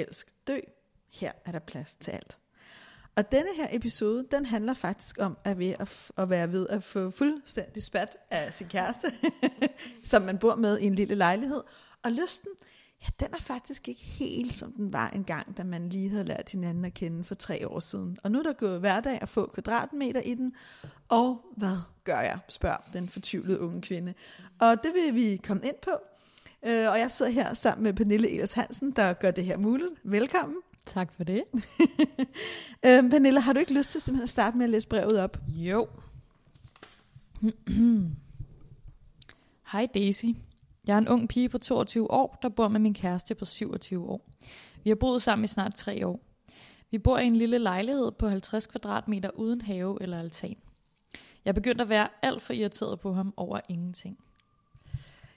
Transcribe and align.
elsk, 0.00 0.34
dø. 0.46 0.58
Her 1.08 1.32
er 1.44 1.52
der 1.52 1.58
plads 1.58 1.94
til 1.94 2.10
alt. 2.10 2.38
Og 3.16 3.32
denne 3.32 3.54
her 3.56 3.66
episode, 3.70 4.26
den 4.30 4.46
handler 4.46 4.74
faktisk 4.74 5.18
om 5.20 5.38
at, 5.44 5.58
ved 5.58 5.74
at, 5.78 6.10
at 6.16 6.30
være 6.30 6.52
ved 6.52 6.66
at 6.68 6.84
få 6.84 7.10
fuldstændig 7.10 7.82
spat 7.82 8.16
af 8.30 8.54
sin 8.54 8.68
kæreste, 8.68 9.12
som 10.04 10.22
man 10.22 10.38
bor 10.38 10.54
med 10.54 10.78
i 10.78 10.84
en 10.84 10.94
lille 10.94 11.14
lejlighed. 11.14 11.62
Og 12.02 12.12
lysten, 12.12 12.50
ja, 13.02 13.06
den 13.20 13.34
er 13.34 13.40
faktisk 13.40 13.88
ikke 13.88 14.02
helt 14.02 14.54
som 14.54 14.72
den 14.72 14.92
var 14.92 15.08
engang, 15.08 15.56
da 15.56 15.64
man 15.64 15.88
lige 15.88 16.08
havde 16.08 16.24
lært 16.24 16.50
hinanden 16.50 16.84
at 16.84 16.94
kende 16.94 17.24
for 17.24 17.34
tre 17.34 17.68
år 17.68 17.80
siden. 17.80 18.18
Og 18.22 18.30
nu 18.30 18.38
er 18.38 18.42
der 18.42 18.52
gået 18.52 18.80
hverdag 18.80 19.18
at 19.22 19.28
få 19.28 19.46
kvadratmeter 19.46 20.20
i 20.20 20.34
den. 20.34 20.54
Og 21.08 21.44
hvad 21.56 21.76
gør 22.04 22.20
jeg, 22.20 22.38
spørger 22.48 22.88
den 22.92 23.08
fortvivlede 23.08 23.60
unge 23.60 23.82
kvinde. 23.82 24.14
Og 24.58 24.82
det 24.82 24.94
vil 24.94 25.14
vi 25.14 25.36
komme 25.36 25.66
ind 25.66 25.76
på. 25.82 25.90
Øh, 26.66 26.90
og 26.90 26.98
jeg 26.98 27.10
sidder 27.10 27.32
her 27.32 27.54
sammen 27.54 27.84
med 27.84 27.92
Pernille 27.92 28.30
Elers 28.30 28.52
Hansen, 28.52 28.90
der 28.90 29.12
gør 29.12 29.30
det 29.30 29.44
her 29.44 29.56
muligt. 29.56 29.90
Velkommen. 30.04 30.56
Tak 30.86 31.12
for 31.12 31.24
det. 31.24 31.44
Øhm, 32.86 33.10
Pernille, 33.10 33.40
har 33.40 33.52
du 33.52 33.60
ikke 33.60 33.74
lyst 33.74 33.90
til 33.90 34.00
simpelthen 34.00 34.22
at 34.22 34.28
starte 34.28 34.56
med 34.56 34.64
at 34.64 34.70
læse 34.70 34.88
brevet 34.88 35.20
op? 35.20 35.38
Jo. 35.48 35.88
Hej 39.72 39.86
Daisy. 39.94 40.24
Jeg 40.86 40.94
er 40.94 40.98
en 40.98 41.08
ung 41.08 41.28
pige 41.28 41.48
på 41.48 41.58
22 41.58 42.10
år, 42.10 42.38
der 42.42 42.48
bor 42.48 42.68
med 42.68 42.80
min 42.80 42.94
kæreste 42.94 43.34
på 43.34 43.44
27 43.44 44.08
år. 44.08 44.28
Vi 44.84 44.90
har 44.90 44.94
boet 44.94 45.22
sammen 45.22 45.44
i 45.44 45.46
snart 45.46 45.74
tre 45.74 46.06
år. 46.06 46.20
Vi 46.90 46.98
bor 46.98 47.18
i 47.18 47.26
en 47.26 47.36
lille 47.36 47.58
lejlighed 47.58 48.12
på 48.12 48.28
50 48.28 48.66
kvadratmeter 48.66 49.30
uden 49.30 49.60
have 49.60 50.02
eller 50.02 50.18
altan. 50.18 50.56
Jeg 51.44 51.50
er 51.50 51.52
begyndt 51.52 51.80
at 51.80 51.88
være 51.88 52.08
alt 52.22 52.42
for 52.42 52.52
irriteret 52.52 53.00
på 53.00 53.12
ham 53.12 53.34
over 53.36 53.60
ingenting. 53.68 54.18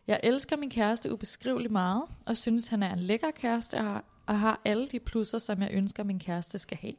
Jeg 0.08 0.20
elsker 0.24 0.58
min 0.58 0.70
kæreste 0.70 1.14
ubeskriveligt 1.14 1.72
meget, 1.72 2.04
og 2.26 2.38
synes, 2.38 2.68
han 2.68 2.84
er 2.84 2.94
en 2.94 3.00
lækker 3.00 3.32
kæreste 3.32 3.76
og 3.76 3.84
har, 3.84 4.04
og 4.26 4.40
har 4.40 4.62
alle 4.66 4.88
de 4.88 5.00
plusser, 5.00 5.40
som 5.40 5.62
jeg 5.62 5.70
ønsker, 5.74 6.04
min 6.04 6.20
kæreste 6.20 6.60
skal 6.60 6.78
have. 6.78 6.94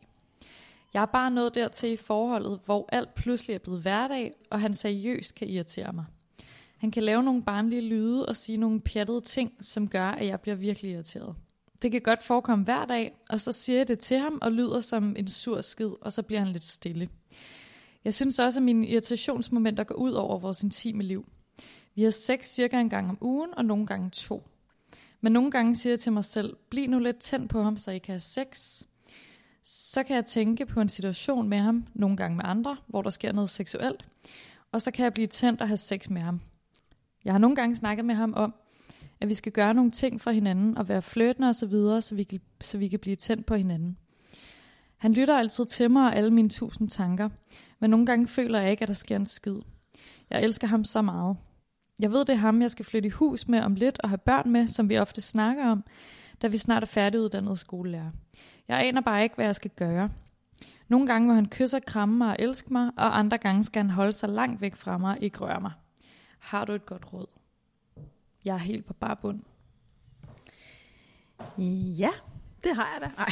Jeg 0.95 1.03
er 1.03 1.07
bare 1.07 1.31
nået 1.31 1.55
dertil 1.55 1.93
i 1.93 1.97
forholdet, 1.97 2.61
hvor 2.65 2.89
alt 2.93 3.15
pludselig 3.15 3.55
er 3.55 3.59
blevet 3.59 3.83
hverdag, 3.83 4.33
og 4.51 4.61
han 4.61 4.75
seriøst 4.75 5.35
kan 5.35 5.49
irritere 5.49 5.93
mig. 5.93 6.05
Han 6.77 6.91
kan 6.91 7.03
lave 7.03 7.23
nogle 7.23 7.43
barnlige 7.43 7.83
lyde 7.83 8.27
og 8.27 8.37
sige 8.37 8.59
nogle 8.59 8.81
pjattede 8.81 9.21
ting, 9.21 9.53
som 9.61 9.89
gør, 9.89 10.09
at 10.09 10.27
jeg 10.27 10.41
bliver 10.41 10.55
virkelig 10.55 10.91
irriteret. 10.91 11.35
Det 11.83 11.93
kan 11.93 12.01
godt 12.01 12.23
forekomme 12.23 12.65
hver 12.65 12.85
dag, 12.85 13.17
og 13.31 13.41
så 13.41 13.53
siger 13.53 13.77
jeg 13.77 13.89
det 13.89 13.99
til 13.99 14.19
ham 14.19 14.39
og 14.43 14.53
lyder 14.53 14.81
som 14.81 15.17
en 15.19 15.29
sur 15.29 15.61
skid, 15.61 15.91
og 16.01 16.13
så 16.13 16.23
bliver 16.23 16.41
han 16.41 16.49
lidt 16.49 16.65
stille. 16.65 17.09
Jeg 18.05 18.15
synes 18.15 18.39
også, 18.39 18.59
at 18.59 18.63
mine 18.63 18.89
irritationsmomenter 18.89 19.85
går 19.85 19.95
ud 19.95 20.13
over 20.13 20.39
vores 20.39 20.63
intime 20.63 21.03
liv. 21.03 21.27
Vi 21.95 22.03
har 22.03 22.11
sex 22.11 22.47
cirka 22.47 22.81
en 22.81 22.91
gang 22.91 23.11
om 23.11 23.19
ugen, 23.21 23.51
og 23.57 23.65
nogle 23.65 23.87
gange 23.87 24.11
to. 24.11 24.49
Men 25.21 25.33
nogle 25.33 25.51
gange 25.51 25.77
siger 25.77 25.91
jeg 25.91 26.01
til 26.01 26.13
mig 26.13 26.25
selv, 26.25 26.57
bliv 26.71 26.91
nu 26.91 26.99
lidt 26.99 27.19
tændt 27.19 27.51
på 27.51 27.63
ham, 27.63 27.77
så 27.77 27.91
I 27.91 27.99
kan 27.99 28.13
have 28.13 28.21
sex. 28.21 28.83
Så 29.63 30.03
kan 30.03 30.17
jeg 30.17 30.25
tænke 30.25 30.67
på 30.67 30.81
en 30.81 30.89
situation 30.89 31.49
med 31.49 31.59
ham, 31.59 31.87
nogle 31.95 32.17
gange 32.17 32.37
med 32.37 32.45
andre, 32.47 32.77
hvor 32.87 33.03
der 33.03 33.11
sker 33.11 33.33
noget 33.33 33.51
seksuelt. 33.51 34.07
Og 34.73 34.83
så 34.83 34.91
kan 34.91 35.05
jeg 35.05 35.13
blive 35.13 35.27
tændt 35.27 35.61
og 35.61 35.69
have 35.69 35.77
sex 35.77 36.09
med 36.11 36.23
ham. 36.23 36.41
Jeg 37.25 37.33
har 37.35 37.39
nogle 37.39 37.57
gange 37.57 37.77
snakket 37.77 38.05
med 38.05 38.15
ham 38.15 38.35
om, 38.37 38.55
at 39.21 39.29
vi 39.29 39.35
skal 39.35 39.53
gøre 39.53 39.75
nogle 39.75 39.91
ting 39.91 40.21
for 40.21 40.31
hinanden 40.31 40.79
og 40.79 40.89
være 40.89 41.03
flirtende 41.03 41.49
og 41.49 41.55
så 41.55 41.67
videre, 41.67 42.01
så 42.03 42.15
vi, 42.15 42.23
kan, 42.23 42.41
så 42.61 42.79
vi 42.79 42.89
kan 42.89 42.99
blive 42.99 43.17
tændt 43.17 43.47
på 43.47 43.55
hinanden. 43.55 43.99
Han 44.97 45.13
lytter 45.13 45.39
altid 45.39 45.65
til 45.65 45.91
mig 45.91 46.07
og 46.07 46.17
alle 46.17 46.31
mine 46.31 46.49
tusind 46.49 46.91
tanker, 46.91 47.29
men 47.79 47.91
nogle 47.91 48.07
gange 48.07 48.27
føler 48.27 48.61
jeg 48.61 48.71
ikke, 48.71 48.83
at 48.83 48.89
der 48.89 48.95
sker 48.95 49.17
en 49.17 49.27
skid. 49.27 49.57
Jeg 50.31 50.43
elsker 50.43 50.67
ham 50.67 50.85
så 50.85 51.03
meget. 51.03 51.37
Jeg 51.99 52.13
ved, 52.13 52.25
det 52.25 52.33
er 52.33 52.37
ham, 52.37 52.63
jeg 52.63 52.71
skal 52.71 52.85
flytte 52.85 53.07
i 53.07 53.11
hus 53.11 53.49
med 53.49 53.61
om 53.61 53.75
lidt 53.75 53.99
og 54.01 54.09
have 54.09 54.19
børn 54.19 54.51
med, 54.51 54.69
som 54.69 54.89
vi 54.89 54.99
ofte 54.99 55.21
snakker 55.21 55.67
om, 55.67 55.85
da 56.43 56.47
vi 56.47 56.57
snart 56.57 56.83
er 56.83 56.87
færdiguddannede 56.87 57.57
skolelærer. 57.57 58.11
Jeg 58.69 58.87
aner 58.87 59.01
bare 59.01 59.23
ikke, 59.23 59.35
hvad 59.35 59.45
jeg 59.45 59.55
skal 59.55 59.71
gøre. 59.71 60.11
Nogle 60.89 61.07
gange 61.07 61.29
må 61.29 61.35
han 61.35 61.47
kysse 61.49 61.77
og 61.77 61.85
kramme 61.85 62.19
mig 62.19 62.29
og 62.29 62.37
elske 62.39 62.73
mig, 62.73 62.91
og 62.97 63.19
andre 63.19 63.39
gange 63.39 63.65
skal 63.65 63.83
han 63.83 63.91
holde 63.91 64.13
sig 64.13 64.29
langt 64.29 64.61
væk 64.61 64.75
fra 64.75 64.99
mig 64.99 65.11
og 65.11 65.23
ikke 65.23 65.39
røre 65.39 65.61
mig. 65.61 65.73
Har 66.39 66.65
du 66.65 66.73
et 66.73 66.87
godt 66.87 67.13
råd? 67.13 67.27
Jeg 68.45 68.55
er 68.55 68.59
helt 68.59 68.87
på 68.87 68.93
bar 68.93 69.15
bund. 69.15 69.41
Ja, 71.99 72.11
det 72.65 72.75
har 72.77 72.89
jeg 72.93 73.01
da. 73.01 73.23
Ej. 73.23 73.31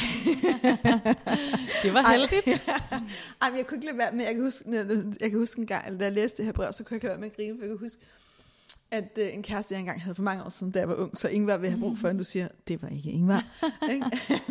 Det 1.83 1.93
var 1.93 2.11
heldigt. 2.11 2.67
Ej, 3.41 3.49
men 3.49 3.57
jeg 3.57 3.67
kunne 3.67 3.77
ikke 3.77 3.85
lade 3.85 3.97
være 3.97 4.11
med, 4.11 4.25
jeg 4.25 4.33
kan 4.33 4.43
huske, 4.43 4.63
jeg 5.21 5.29
kan 5.29 5.39
huske 5.39 5.59
en 5.61 5.67
gang, 5.67 5.99
da 5.99 6.03
jeg 6.03 6.13
læste 6.13 6.37
det 6.37 6.45
her 6.45 6.53
brev, 6.53 6.73
så 6.73 6.83
kunne 6.83 6.93
jeg 6.93 6.97
ikke 6.97 7.05
lade 7.05 7.13
være 7.13 7.21
med 7.21 7.29
at 7.29 7.35
grine, 7.35 7.57
for 7.57 7.63
jeg 7.63 7.69
kan 7.69 7.77
huske, 7.77 8.01
at 8.93 9.17
øh, 9.17 9.33
en 9.33 9.43
kæreste, 9.43 9.73
jeg 9.73 9.79
engang 9.79 10.01
havde 10.01 10.15
for 10.15 10.23
mange 10.23 10.43
år 10.43 10.49
siden, 10.49 10.71
da 10.71 10.79
jeg 10.79 10.89
var 10.89 10.95
ung, 10.95 11.17
så 11.17 11.27
Ingvar 11.27 11.57
vil 11.57 11.69
have 11.69 11.79
brug 11.79 11.97
for, 11.97 12.07
at 12.07 12.19
du 12.19 12.23
siger, 12.23 12.47
det 12.67 12.81
var 12.81 12.87
ikke 12.87 13.09
Ingvar. 13.09 13.45
ikke? 13.91 14.05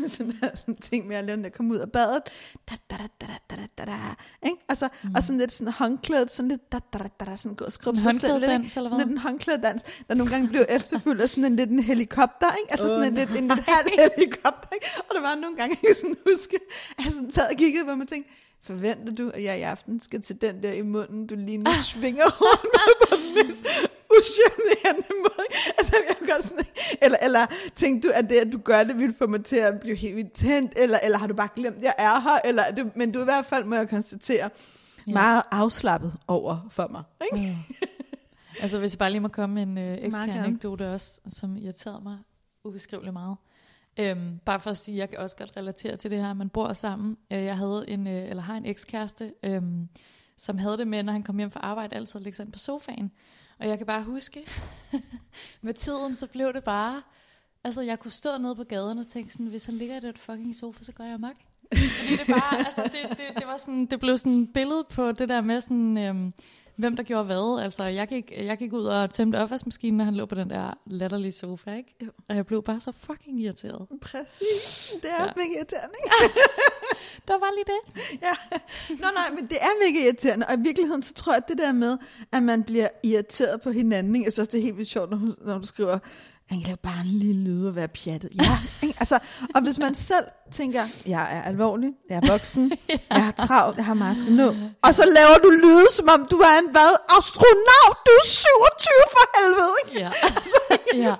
sådan, 0.09 0.35
der, 0.41 0.57
sådan 0.57 0.77
ting 0.77 1.07
med 1.07 1.17
at 1.17 1.25
lave, 1.25 1.37
når 1.37 1.51
jeg 1.59 1.71
ud 1.71 1.77
af 1.77 1.93
badet. 1.93 2.23
Da, 2.71 2.75
da, 2.91 2.97
da, 2.97 3.27
da, 3.51 3.57
da, 3.57 3.57
da, 3.79 3.85
da, 3.85 3.97
ikke? 4.43 4.57
Og, 4.69 4.77
så, 4.77 4.89
mm. 5.03 5.15
og 5.15 5.23
sådan 5.23 5.39
lidt 5.39 5.53
sådan 5.53 5.73
håndklædet, 5.73 6.33
sådan 6.33 6.49
lidt 6.49 6.73
da, 6.73 6.79
da, 6.93 6.99
da, 6.99 7.09
da, 7.21 7.25
da 7.25 7.37
sådan 7.37 7.57
gå 7.57 7.65
og 7.65 7.73
skrubbe 7.73 8.01
sig 8.01 8.15
selv. 8.21 8.35
Lidt, 8.35 8.51
dans, 8.51 8.73
sådan 8.73 8.99
lidt 8.99 9.09
en 9.09 9.19
håndklæddans, 9.19 9.83
der 10.09 10.15
nogle 10.15 10.33
gange 10.33 10.49
blev 10.49 10.65
efterfulgt 10.69 11.23
af 11.23 11.29
sådan 11.29 11.45
en 11.45 11.57
lidt 11.57 11.71
en 11.71 11.81
helikopter, 11.81 12.55
ikke? 12.55 12.73
altså 12.73 12.87
oh, 12.87 12.91
sådan 12.91 13.09
en, 13.09 13.15
lidt, 13.15 13.31
en 13.31 13.49
lidt 13.49 13.65
halv 13.67 13.89
helikopter. 13.99 14.69
Ikke? 14.75 14.87
Og 14.99 15.15
der 15.15 15.21
var 15.21 15.35
nogle 15.35 15.57
gange, 15.57 15.79
jeg 15.83 15.89
kan 15.89 15.97
sådan 15.97 16.17
huske, 16.31 16.59
at 16.99 17.05
jeg 17.05 17.13
sådan 17.13 17.31
sad 17.31 17.51
og 17.51 17.57
kiggede, 17.57 17.85
hvor 17.85 17.95
man 17.95 18.07
tænkte, 18.07 18.31
forventer 18.63 19.15
du, 19.15 19.31
at 19.35 19.43
jeg 19.43 19.59
i 19.59 19.63
aften 19.63 20.01
skal 20.01 20.23
til 20.23 20.41
den 20.41 20.63
der 20.63 20.73
i 20.73 20.83
munden, 20.83 21.27
du 21.27 21.35
lige 21.35 21.59
nu 21.59 21.71
svinger 21.85 22.25
rundt 22.25 23.11
med 23.11 23.12
uschammerende 24.23 25.09
måde. 25.19 25.47
Altså, 25.79 25.97
jeg 26.09 26.17
kan 26.17 26.27
godt 26.27 26.45
sådan, 26.45 26.65
eller, 27.03 27.19
eller 27.23 27.47
tænkte 27.77 28.09
du, 28.09 28.13
at 28.17 28.31
det, 28.31 28.37
at 28.37 28.53
du 28.53 28.59
gør 28.59 28.85
det, 28.85 28.99
vil 28.99 29.15
få 29.19 29.27
mig 29.27 29.45
til 29.45 29.57
at 29.57 29.81
blive 29.81 29.97
helt 29.97 30.17
vildt 30.17 30.33
tændt, 30.33 30.73
eller, 30.77 30.99
eller 31.05 31.19
har 31.19 31.27
du 31.27 31.35
bare 31.35 31.49
glemt, 31.57 31.77
at 31.77 31.83
jeg 31.83 31.95
er 31.99 32.21
her, 32.21 32.39
eller, 32.45 32.63
er 32.63 32.75
du, 32.75 32.91
men 32.97 33.13
du 33.13 33.19
er 33.19 33.23
i 33.23 33.25
hvert 33.25 33.47
fald, 33.47 33.65
må 33.65 33.75
jeg 33.75 33.89
konstatere, 33.89 34.51
Ja. 35.07 35.13
meget 35.13 35.43
afslappet 35.51 36.13
over 36.29 36.69
for 36.71 36.89
mig. 36.91 37.03
Ikke? 37.25 37.47
Mm. 37.47 37.75
Altså, 38.63 38.79
hvis 38.79 38.93
jeg 38.93 38.99
bare 38.99 39.11
lige 39.11 39.21
må 39.21 39.29
komme 39.29 39.55
med 39.55 39.63
en 39.63 39.79
øh, 39.79 39.99
ekstra 40.07 40.21
Meget 40.27 40.35
gerne. 40.35 40.47
anekdote 40.47 40.93
også, 40.93 41.21
som 41.29 41.57
irriterede 41.57 42.01
mig 42.03 42.19
ubeskriveligt 42.65 43.13
meget. 43.13 43.37
Øhm, 44.01 44.39
bare 44.45 44.61
for 44.61 44.71
at 44.71 44.77
sige, 44.77 44.97
jeg 44.99 45.11
kan 45.11 45.19
også 45.19 45.37
godt 45.37 45.53
relatere 45.57 45.97
til 45.97 46.11
det 46.11 46.19
her, 46.19 46.33
man 46.33 46.49
bor 46.49 46.73
sammen. 46.73 47.17
Øh, 47.33 47.45
jeg 47.45 47.57
havde 47.57 47.85
en, 47.89 48.07
øh, 48.07 48.31
eller 48.31 48.43
har 48.43 48.55
en 48.57 48.67
ekskæreste, 48.67 49.33
øhm, 49.43 49.89
som 50.37 50.59
havde 50.59 50.77
det 50.79 50.89
med, 50.89 51.03
når 51.03 51.13
han 51.13 51.23
kom 51.23 51.39
hjem 51.39 51.51
fra 51.51 51.61
arbejde, 51.63 51.97
altid 51.97 52.17
at 52.17 52.23
lægge 52.23 52.37
sig 52.37 52.45
ind 52.45 52.53
på 52.53 52.59
sofaen. 52.59 53.13
Og 53.63 53.69
jeg 53.69 53.79
kan 53.79 53.87
bare 53.87 54.03
huske, 54.03 54.47
med 55.63 55.75
tiden, 55.75 56.17
så 56.17 56.27
blev 56.27 56.53
det 56.53 56.65
bare, 56.65 57.03
altså 57.65 57.81
jeg 57.81 57.99
kunne 57.99 58.11
stå 58.11 58.39
nede 58.39 58.57
på 58.57 58.65
gaden 58.65 58.99
og 58.99 59.07
tænke 59.09 59.33
sådan, 59.33 59.47
hvis 59.47 59.65
han 59.65 59.75
ligger 59.75 59.97
i 59.97 60.01
det 60.01 60.19
fucking 60.19 60.57
sofa, 60.57 60.85
så 60.85 60.93
går 60.93 61.05
jeg 61.05 61.15
amok. 61.15 61.37
Fordi 61.73 62.17
det 62.17 62.27
bare, 62.29 62.59
altså 62.59 62.83
det, 62.83 63.19
det, 63.19 63.39
det 63.39 63.47
var 63.47 63.57
sådan, 63.57 63.87
det 63.87 64.01
blev 64.01 64.19
sådan 64.19 64.43
et 64.43 64.53
billede 64.53 64.85
på 64.91 65.13
det 65.13 65.29
der 65.29 65.41
med 65.41 65.61
sådan, 65.61 65.99
øhm, 65.99 66.33
hvem 66.77 66.97
der 66.97 67.03
gjorde 67.03 67.25
hvad. 67.25 67.63
Altså 67.65 67.85
jeg 67.85 68.09
gik, 68.09 68.33
jeg 68.37 68.59
gik 68.59 68.73
ud 68.73 68.85
og 68.85 69.11
tæmte 69.11 69.37
opvaskemaskinen, 69.37 69.97
når 69.99 70.05
han 70.05 70.15
lå 70.15 70.27
på 70.27 70.35
den 70.35 70.51
der 70.51 70.79
latterlige 70.87 71.33
sofa, 71.33 71.75
ikke? 71.75 71.95
Jo. 72.03 72.11
Og 72.29 72.37
jeg 72.37 72.47
blev 72.47 72.63
bare 72.63 72.81
så 72.81 72.93
fucking 72.93 73.41
irriteret. 73.41 73.87
Præcis. 74.01 74.95
Det 75.03 75.11
er 75.11 75.15
Ja. 75.19 75.23
også 75.25 75.35
mega 75.37 75.49
irriterende, 75.59 75.95
ikke? 76.05 76.39
Der 77.29 77.35
var 77.39 77.51
lige 77.55 77.65
det. 77.67 78.03
Ja. 78.23 78.33
Nå 78.91 79.07
nej, 79.15 79.31
men 79.41 79.47
det 79.47 79.57
er 79.61 79.87
mega 79.91 80.05
irriterende, 80.07 80.47
og 80.47 80.55
i 80.55 80.61
virkeligheden 80.61 81.03
så 81.03 81.15
tror 81.15 81.33
jeg, 81.33 81.43
at 81.47 81.49
det 81.49 81.59
der 81.59 81.73
med, 81.73 81.99
at 82.33 82.43
man 82.43 82.63
bliver 82.65 82.89
irriteret 83.03 83.61
på 83.61 83.71
hinanden, 83.71 84.15
ikke? 84.17 84.25
jeg 84.25 84.33
synes 84.33 84.39
også, 84.49 84.53
det 84.53 84.59
er 84.59 84.63
helt 84.63 84.77
vildt 84.77 84.91
sjovt, 84.91 85.11
når, 85.11 85.35
når 85.47 85.59
du 85.59 85.67
skriver, 85.67 85.99
han 86.53 86.61
kan 86.61 86.67
lave 86.67 86.77
bare 86.77 87.01
en 87.01 87.07
lille 87.07 87.45
lyd 87.45 87.67
og 87.67 87.77
være 87.77 87.89
pjattet. 87.89 88.31
Ja, 88.41 88.59
ikke? 88.83 88.95
altså, 89.01 89.19
og 89.55 89.63
hvis 89.63 89.79
man 89.79 89.95
selv 89.95 90.25
tænker, 90.53 90.83
jeg 91.07 91.37
er 91.37 91.43
alvorlig, 91.43 91.91
jeg 92.11 92.17
er 92.17 92.27
voksen, 92.33 92.73
jeg 93.17 93.25
har 93.25 93.31
travlt, 93.31 93.77
jeg 93.77 93.85
har 93.85 93.95
meget 93.95 94.17
skal 94.17 94.33
nå, 94.33 94.55
og 94.83 94.95
så 94.95 95.05
laver 95.17 95.39
du 95.45 95.51
lyde, 95.51 95.87
som 95.93 96.09
om 96.09 96.27
du 96.31 96.37
er 96.37 96.59
en 96.59 96.71
hvad? 96.71 96.93
Astronaut, 97.19 97.97
du 98.07 98.13
er 98.21 98.27
27 98.27 98.93
for 99.15 99.25
helvede, 99.39 99.75
ikke? 99.85 100.01
Ja. 100.01 100.11
ja. 101.05 101.15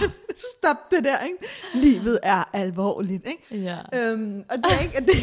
Stop 0.56 0.90
det 0.90 1.04
der, 1.04 1.24
ikke? 1.24 1.38
Livet 1.74 2.18
er 2.22 2.44
alvorligt, 2.52 3.26
ikke? 3.26 3.64
Ja. 3.64 3.78
Øhm, 3.92 4.44
og 4.50 4.56
det 4.56 4.66
er 4.72 4.80
ikke, 4.80 5.00
det, 5.00 5.16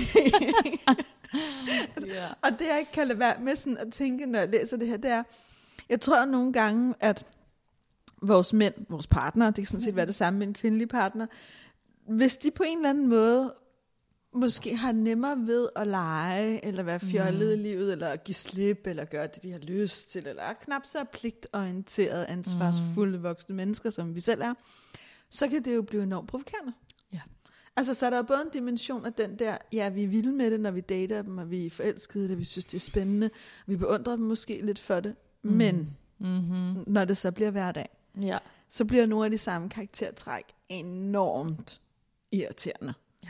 ja. 2.16 2.28
og 2.42 2.52
det 2.60 2.68
jeg 2.68 2.80
ikke 2.80 2.92
kan 2.92 3.08
lade 3.08 3.20
være 3.20 3.36
med 3.42 3.56
sådan 3.56 3.78
at 3.78 3.94
tænke, 3.94 4.26
når 4.26 4.40
jeg 4.40 4.50
læser 4.50 4.78
det 4.78 4.88
her, 4.88 4.98
det 4.98 5.12
er, 5.12 5.24
jeg 5.90 6.02
tror 6.02 6.26
nogle 6.26 6.54
gange, 6.54 6.94
at 7.00 7.26
vores 8.22 8.54
mænd, 8.54 8.74
vores 8.90 9.08
partner, 9.08 9.46
det 9.46 9.56
kan 9.56 9.66
sådan 9.66 9.82
set 9.82 9.96
være 9.96 10.06
det 10.06 10.16
samme 10.16 10.40
med 10.40 10.48
en 10.48 10.54
kvindelig 10.54 10.90
partner, 10.90 11.28
hvis 12.08 12.38
de 12.38 12.52
på 12.52 12.64
en 12.68 12.78
eller 12.78 12.90
anden 12.90 13.08
måde 13.08 13.54
måske 14.34 14.76
har 14.76 14.92
nemmere 14.92 15.48
ved 15.48 15.70
at 15.76 15.88
lege, 15.88 16.66
eller 16.66 16.84
være 16.84 17.00
fjollet 17.00 17.58
mm. 17.58 17.66
i 17.66 17.68
livet, 17.68 17.92
eller 17.92 18.16
give 18.16 18.36
slip, 18.36 18.88
eller 18.88 19.06
gøre 19.06 19.28
det, 19.28 19.44
de 19.44 19.52
har 19.52 19.60
lyst 19.60 20.10
til, 20.10 20.28
eller 20.28 20.44
er 20.44 20.54
knap 20.54 20.86
så 20.86 21.04
pligtorienteret, 21.04 22.26
ansvarsfulde 22.30 23.22
voksne 23.22 23.56
mennesker, 23.56 23.90
som 23.90 24.16
vi 24.16 24.20
selv 24.20 24.42
er, 24.42 24.54
så 25.30 25.48
kan 25.48 25.64
det 25.64 25.76
jo 25.76 25.82
blive 25.82 26.04
enormt 26.04 26.30
provokerende. 26.30 26.74
Ja. 27.14 27.22
Altså, 27.76 27.94
så 27.94 28.06
er 28.06 28.10
der 28.10 28.18
jo 28.18 28.24
både 28.24 28.42
en 28.42 28.50
dimension 28.54 29.06
af 29.06 29.14
den 29.14 29.40
der, 29.40 29.58
ja, 29.74 29.90
vi 29.90 30.04
er 30.04 30.08
vilde 30.08 30.32
med 30.32 30.52
det, 30.52 30.60
når 30.60 30.72
vi 30.72 30.82
dater 30.82 31.22
dem, 31.22 31.38
og 31.38 31.52
vi 31.52 31.66
er 31.66 31.70
forelskede 31.70 32.30
det, 32.30 32.38
vi 32.40 32.46
synes, 32.46 32.66
det 32.66 32.78
er 32.78 32.82
spændende, 32.82 33.30
vi 33.66 33.76
beundrer 33.76 34.16
dem 34.16 34.26
måske 34.26 34.60
lidt 34.64 34.80
for 34.80 35.00
det, 35.00 35.16
mm. 35.44 35.52
men 35.52 35.98
Mm-hmm. 36.20 36.84
når 36.88 37.06
det 37.06 37.18
så 37.18 37.32
bliver 37.32 37.52
hverdag, 37.52 37.90
Ja. 38.22 38.38
så 38.70 38.86
bliver 38.86 39.06
nogle 39.06 39.26
af 39.26 39.32
de 39.32 39.38
samme 39.38 39.70
karaktertræk 39.70 40.46
enormt 40.70 41.82
irriterende. 42.32 42.94
Ja. 43.24 43.30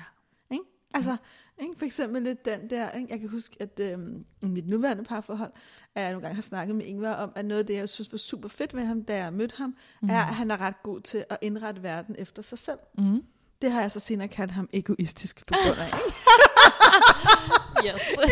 Ikke? 0.51 0.63
Altså, 0.94 1.18
ikke? 1.57 1.74
for 1.78 1.86
eksempel 1.86 2.22
lidt 2.22 2.45
den 2.45 2.69
der, 2.69 2.92
ikke? 2.92 3.07
jeg 3.10 3.19
kan 3.19 3.30
huske, 3.30 3.56
at 3.60 3.80
i 4.42 4.48
mit 4.48 4.68
nuværende 4.68 5.04
parforhold, 5.04 5.51
at 5.95 6.04
jeg 6.04 6.12
nogle 6.12 6.22
gange 6.22 6.36
har 6.36 6.42
snakket 6.42 6.75
med 6.75 6.86
Ingvar 6.86 7.13
om, 7.13 7.31
at 7.36 7.45
noget 7.45 7.60
af 7.60 7.66
det, 7.66 7.74
jeg 7.74 7.89
synes 7.89 8.12
var 8.12 8.18
super 8.18 8.50
fedt 8.50 8.74
ved 8.74 8.86
ham, 8.86 9.04
da 9.04 9.18
jeg 9.18 9.34
mødte 9.34 9.57
ham, 9.57 9.75
mm. 10.01 10.10
er, 10.10 10.19
at 10.19 10.36
han 10.36 10.51
er 10.51 10.62
ret 10.62 10.84
god 10.84 11.01
til 11.01 11.25
at 11.30 11.38
indrette 11.42 11.83
verden 11.83 12.16
efter 12.19 12.42
sig 12.42 12.57
selv. 12.57 12.80
Mm. 12.98 13.24
Det 13.62 13.72
har 13.72 13.81
jeg 13.81 13.92
så 13.92 14.00
senere 14.00 14.28
kaldt 14.28 14.51
ham 14.51 14.69
egoistisk 14.74 15.45
på 15.48 15.54
grund 15.63 15.78
af. 15.80 15.94
Yes. 17.85 18.01
Og 18.18 18.29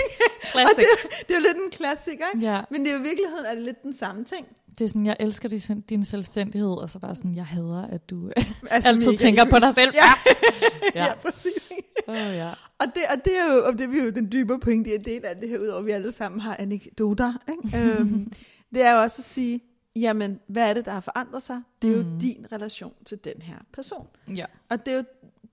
Classic. 0.52 0.78
det, 0.78 1.28
det 1.28 1.36
er 1.36 1.40
jo 1.40 1.42
lidt 1.48 1.58
en 1.66 1.72
klassiker, 1.72 2.26
ikke? 2.36 2.46
Ja, 2.52 2.62
men 2.72 2.82
det 2.82 2.90
er 2.90 2.94
jo 2.94 3.00
i 3.00 3.04
virkeligheden 3.04 3.46
er 3.46 3.54
det 3.56 3.64
lidt 3.64 3.84
den 3.84 3.94
samme 3.94 4.24
ting. 4.24 4.48
det 4.78 4.84
er 4.86 4.88
sådan, 4.88 5.06
jeg 5.06 5.18
elsker 5.20 5.50
din, 5.50 5.82
din 5.82 6.06
selvstændighed, 6.06 6.70
og 6.70 6.90
så 6.90 7.00
bare 7.00 7.16
sådan, 7.16 7.36
jeg 7.36 7.46
hader, 7.46 7.88
at 7.88 8.10
du 8.10 8.32
Altså, 8.72 8.90
altid 8.92 9.18
tænker 9.18 9.46
på 9.46 9.60
dig 9.60 9.74
selv 9.74 9.92
Ja, 9.94 10.02
Ja. 10.96 11.06
ja 11.06 11.14
præcis. 11.16 11.70
oh, 12.08 12.16
ja. 12.16 12.50
Og 12.80 12.86
det, 12.96 13.02
og 13.14 13.26
det 13.26 13.34
er 13.38 13.54
jo, 13.54 13.66
og 13.66 13.74
det 13.74 13.82
er 14.00 14.04
jo 14.04 14.10
den 14.10 14.32
dybere 14.32 14.60
pointe, 14.60 14.96
en 14.96 15.06
del 15.06 15.26
af 15.26 15.36
det 15.36 15.50
her, 15.50 15.58
udover 15.60 15.80
at 15.80 15.86
vi 15.86 15.92
alle 15.92 16.12
sammen 16.12 16.40
har 16.42 16.56
anekdoter. 16.60 17.34
Ikke? 17.50 17.78
øhm, 18.00 18.32
det 18.74 18.84
er 18.84 18.92
jo 18.96 19.02
også 19.02 19.20
at 19.22 19.26
sige, 19.26 19.60
jamen, 19.96 20.40
hvad 20.48 20.70
er 20.70 20.74
det, 20.74 20.86
der 20.86 20.92
har 20.92 21.00
forandret 21.02 21.44
sig? 21.44 21.62
Det 21.82 21.92
er 21.92 21.98
jo 21.98 22.04
Mm. 22.04 22.20
din 22.20 22.46
relation 22.52 22.94
til 23.06 23.18
den 23.24 23.42
her 23.42 23.58
person. 23.74 24.08
ja. 24.36 24.46
Og 24.70 24.86
det 24.86 24.92
er 24.94 24.98
jo 24.98 25.04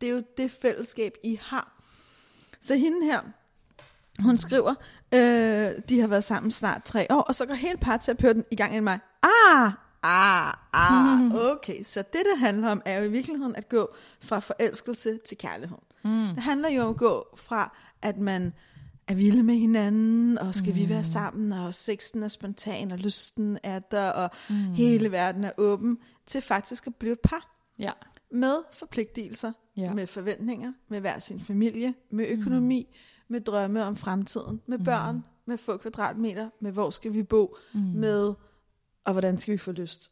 det, 0.00 0.08
er 0.08 0.12
jo 0.12 0.22
det 0.36 0.50
fællesskab, 0.62 1.14
I 1.24 1.38
har. 1.42 1.82
Så 2.60 2.74
hende 2.74 3.04
her, 3.06 3.20
hun 4.22 4.38
skriver, 4.38 4.74
øh, 5.14 5.70
de 5.88 6.00
har 6.00 6.06
været 6.06 6.24
sammen 6.24 6.50
snart 6.50 6.84
tre 6.84 7.06
år, 7.10 7.20
og 7.20 7.34
så 7.34 7.46
går 7.46 7.54
hele 7.54 7.76
parterapeuten 7.76 8.44
i 8.50 8.56
gang 8.56 8.72
med 8.72 8.80
mig. 8.80 8.98
Ah, 9.22 9.72
ah, 10.02 10.54
ah, 10.72 11.34
okay. 11.52 11.82
Så 11.82 12.02
det, 12.12 12.20
det 12.32 12.38
handler 12.38 12.68
om, 12.68 12.82
er 12.84 12.98
jo 12.98 13.04
i 13.04 13.10
virkeligheden 13.10 13.56
at 13.56 13.68
gå 13.68 13.94
fra 14.20 14.38
forelskelse 14.38 15.18
til 15.28 15.38
kærlighed. 15.38 15.78
Mm. 16.04 16.28
Det 16.34 16.42
handler 16.42 16.68
jo 16.68 16.82
om 16.82 16.90
at 16.90 16.96
gå 16.96 17.26
fra, 17.36 17.76
at 18.02 18.18
man 18.18 18.52
er 19.08 19.14
vilde 19.14 19.42
med 19.42 19.54
hinanden, 19.54 20.38
og 20.38 20.54
skal 20.54 20.72
mm. 20.72 20.78
vi 20.78 20.88
være 20.88 21.04
sammen, 21.04 21.52
og 21.52 21.74
sexen 21.74 22.22
er 22.22 22.28
spontan, 22.28 22.90
og 22.90 22.98
lysten 22.98 23.58
er 23.62 23.78
der, 23.78 24.10
og 24.10 24.30
mm. 24.48 24.54
hele 24.54 25.12
verden 25.12 25.44
er 25.44 25.52
åben, 25.58 25.98
til 26.26 26.40
faktisk 26.40 26.86
at 26.86 26.94
blive 26.94 27.12
et 27.12 27.20
par 27.20 27.48
Ja. 27.78 27.90
med 28.30 28.56
forpligtelser, 28.72 29.52
ja. 29.76 29.94
med 29.94 30.06
forventninger, 30.06 30.72
med 30.88 31.00
hver 31.00 31.18
sin 31.18 31.40
familie, 31.40 31.94
med 32.10 32.26
økonomi, 32.28 32.86
mm. 32.90 32.96
Med 33.32 33.40
drømme 33.40 33.84
om 33.84 33.96
fremtiden, 33.96 34.62
med 34.66 34.78
børn, 34.78 35.14
mm. 35.14 35.22
med 35.46 35.56
få 35.56 35.76
kvadratmeter, 35.76 36.50
med 36.60 36.72
hvor 36.72 36.90
skal 36.90 37.12
vi 37.12 37.22
bo, 37.22 37.56
mm. 37.74 37.80
med 37.80 38.34
og 39.04 39.12
hvordan 39.12 39.38
skal 39.38 39.52
vi 39.52 39.58
få 39.58 39.72
lyst. 39.72 40.10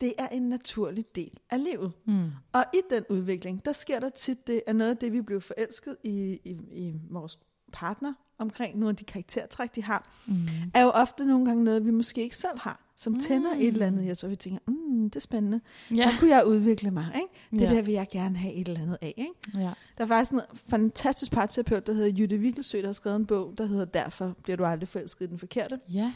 Det 0.00 0.14
er 0.18 0.28
en 0.28 0.42
naturlig 0.42 1.04
del 1.14 1.38
af 1.50 1.64
livet. 1.64 1.92
Mm. 2.04 2.30
Og 2.52 2.64
i 2.74 2.80
den 2.90 3.04
udvikling, 3.10 3.64
der 3.64 3.72
sker 3.72 4.00
der 4.00 4.08
tit 4.08 4.46
det, 4.46 4.62
at 4.66 4.76
noget 4.76 4.90
af 4.90 4.96
det, 4.96 5.12
vi 5.12 5.20
blev 5.20 5.40
forelsket 5.40 5.96
i, 6.04 6.40
i, 6.44 6.50
i 6.70 7.00
vores 7.10 7.38
partner 7.72 8.14
omkring, 8.40 8.74
nogle 8.78 8.88
af 8.90 8.96
de 8.96 9.04
karaktertræk, 9.04 9.74
de 9.74 9.82
har, 9.84 10.08
Mm. 10.26 10.34
er 10.74 10.82
jo 10.82 10.88
ofte 10.88 11.24
nogle 11.24 11.44
gange 11.44 11.64
noget, 11.64 11.86
vi 11.86 11.90
måske 11.90 12.22
ikke 12.22 12.36
selv 12.36 12.58
har, 12.58 12.80
som 12.96 13.20
tænder 13.20 13.50
et 13.58 13.66
eller 13.66 13.86
andet. 13.86 14.06
Jeg 14.06 14.18
tror, 14.18 14.28
vi 14.28 14.36
tænker, 14.36 14.58
mm, 14.66 15.10
det 15.10 15.16
er 15.16 15.20
spændende. 15.20 15.60
Ja. 15.90 15.94
Der 15.96 16.10
kunne 16.18 16.30
jeg 16.36 16.46
udvikle 16.46 16.90
mig, 16.90 17.06
ikke? 17.14 17.26
Det 17.64 17.70
Ja. 17.70 17.76
der 17.76 17.82
vil 17.82 17.94
jeg 17.94 18.06
gerne 18.12 18.36
have 18.36 18.54
et 18.54 18.68
eller 18.68 18.80
andet 18.82 18.98
af, 19.02 19.14
ikke? 19.16 19.32
ja. 19.54 19.70
Der 19.98 20.04
er 20.04 20.06
faktisk 20.06 20.32
en 20.32 20.40
fantastisk 20.70 21.32
parterapeut, 21.32 21.86
der 21.86 21.92
hedder 21.92 22.08
Jytte 22.18 22.36
Wikkelsø, 22.36 22.78
der 22.80 22.86
har 22.86 22.92
skrevet 22.92 23.16
en 23.16 23.26
bog, 23.26 23.54
der 23.58 23.66
hedder 23.66 23.84
Derfor 23.84 24.36
bliver 24.42 24.56
du 24.56 24.64
aldrig 24.64 24.88
forelsket 24.88 25.26
i 25.26 25.28
den 25.28 25.38
forkerte. 25.38 25.78
Ja. 25.92 26.12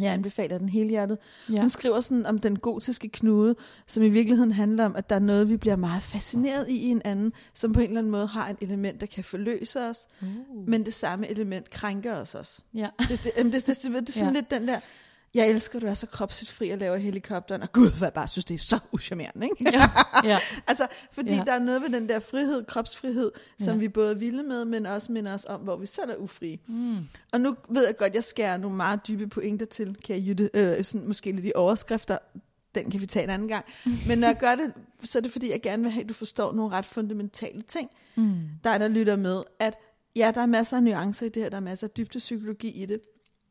Jeg 0.00 0.12
anbefaler 0.12 0.58
den 0.58 0.68
hele 0.68 0.88
hjertet. 0.88 1.18
Ja. 1.52 1.60
Hun 1.60 1.70
skriver 1.70 2.00
sådan 2.00 2.26
om 2.26 2.38
den 2.38 2.58
gotiske 2.58 3.08
knude, 3.08 3.56
som 3.86 4.02
i 4.02 4.08
virkeligheden 4.08 4.52
handler 4.52 4.84
om, 4.84 4.96
at 4.96 5.10
der 5.10 5.16
er 5.16 5.20
noget, 5.20 5.48
vi 5.48 5.56
bliver 5.56 5.76
meget 5.76 6.02
fascineret 6.02 6.68
i 6.68 6.76
i 6.76 6.88
en 6.88 7.02
anden, 7.04 7.32
som 7.54 7.72
på 7.72 7.80
en 7.80 7.86
eller 7.86 7.98
anden 7.98 8.10
måde 8.10 8.26
har 8.26 8.48
et 8.48 8.56
element, 8.60 9.00
der 9.00 9.06
kan 9.06 9.24
forløse 9.24 9.80
os, 9.80 10.06
Uh. 10.22 10.68
men 10.68 10.84
det 10.84 10.94
samme 10.94 11.28
element 11.28 11.70
krænker 11.70 12.14
os 12.14 12.34
også. 12.34 12.62
Ja. 12.74 12.88
Det, 12.98 13.08
det, 13.08 13.24
det, 13.24 13.52
det, 13.52 13.52
det, 13.66 13.66
det, 13.66 13.92
det 13.92 14.08
er 14.08 14.12
sådan 14.12 14.34
ja. 14.34 14.40
lidt 14.40 14.50
den 14.50 14.68
der, 14.68 14.80
jeg 15.34 15.48
elsker, 15.48 15.76
at 15.78 15.82
du 15.82 15.86
er 15.86 15.94
så 15.94 16.06
kropsligt 16.06 16.50
fri 16.52 16.70
og 16.70 16.78
laver 16.78 16.96
helikopteren, 16.96 17.62
og 17.62 17.72
gud, 17.72 17.90
hvad 17.98 18.08
jeg 18.08 18.12
bare 18.12 18.28
synes, 18.28 18.44
det 18.44 18.54
er 18.54 18.58
så 18.58 18.78
uschammerende, 18.92 19.46
ikke? 19.46 19.70
ja. 19.72 19.90
ja. 20.24 20.38
Altså, 20.68 20.86
fordi 21.12 21.34
Ja. 21.34 21.42
der 21.46 21.52
er 21.52 21.58
noget 21.58 21.82
ved 21.82 21.88
den 21.88 22.08
der 22.08 22.18
frihed, 22.20 22.64
kropsfrihed, 22.64 23.32
som 23.58 23.74
Ja. 23.74 23.78
vi 23.80 23.88
både 23.88 24.10
er 24.10 24.18
vilde 24.18 24.42
med, 24.42 24.64
men 24.64 24.86
også 24.86 25.12
minder 25.12 25.34
os 25.34 25.44
om, 25.48 25.60
hvor 25.60 25.76
vi 25.76 25.86
selv 25.86 26.10
er 26.10 26.16
ufrie. 26.16 26.58
Mm. 26.66 26.96
Og 27.32 27.40
nu 27.40 27.56
ved 27.68 27.86
jeg 27.86 27.96
godt, 27.96 28.14
jeg 28.14 28.24
skærer 28.24 28.56
nogle 28.56 28.76
meget 28.76 29.00
dybe 29.08 29.26
pointer 29.28 29.66
til, 29.66 29.96
kan 30.04 30.16
jeg 30.16 30.26
Jytte, 30.26 30.50
øh, 30.54 30.84
sådan, 30.84 31.08
måske 31.08 31.32
lidt 31.32 31.46
i 31.46 31.52
overskrifter, 31.54 32.18
den 32.74 32.90
kan 32.90 33.00
vi 33.00 33.06
tage 33.06 33.24
en 33.24 33.30
anden 33.30 33.48
gang. 33.48 33.64
Men 34.08 34.18
når 34.18 34.26
jeg 34.28 34.36
gør 34.38 34.54
det, 34.54 34.72
så 35.04 35.18
er 35.18 35.22
det 35.22 35.32
fordi, 35.32 35.50
jeg 35.50 35.62
gerne 35.62 35.82
vil 35.82 35.92
have, 35.92 36.02
at 36.02 36.08
du 36.08 36.14
forstår 36.14 36.52
nogle 36.52 36.76
ret 36.76 36.86
fundamentale 36.86 37.62
ting, 37.62 37.90
Mm. 38.18 38.40
der 38.64 38.78
der 38.78 38.88
lytter 38.88 39.16
med, 39.16 39.42
at 39.58 39.74
ja, 40.16 40.30
der 40.34 40.40
er 40.40 40.46
masser 40.46 40.76
af 40.76 40.82
nuancer 40.82 41.26
i 41.26 41.28
det 41.28 41.42
her, 41.42 41.50
der 41.50 41.56
er 41.56 41.60
masser 41.60 41.86
af 41.86 41.90
dybde 41.90 42.18
psykologi 42.18 42.68
i 42.82 42.86
det, 42.86 43.00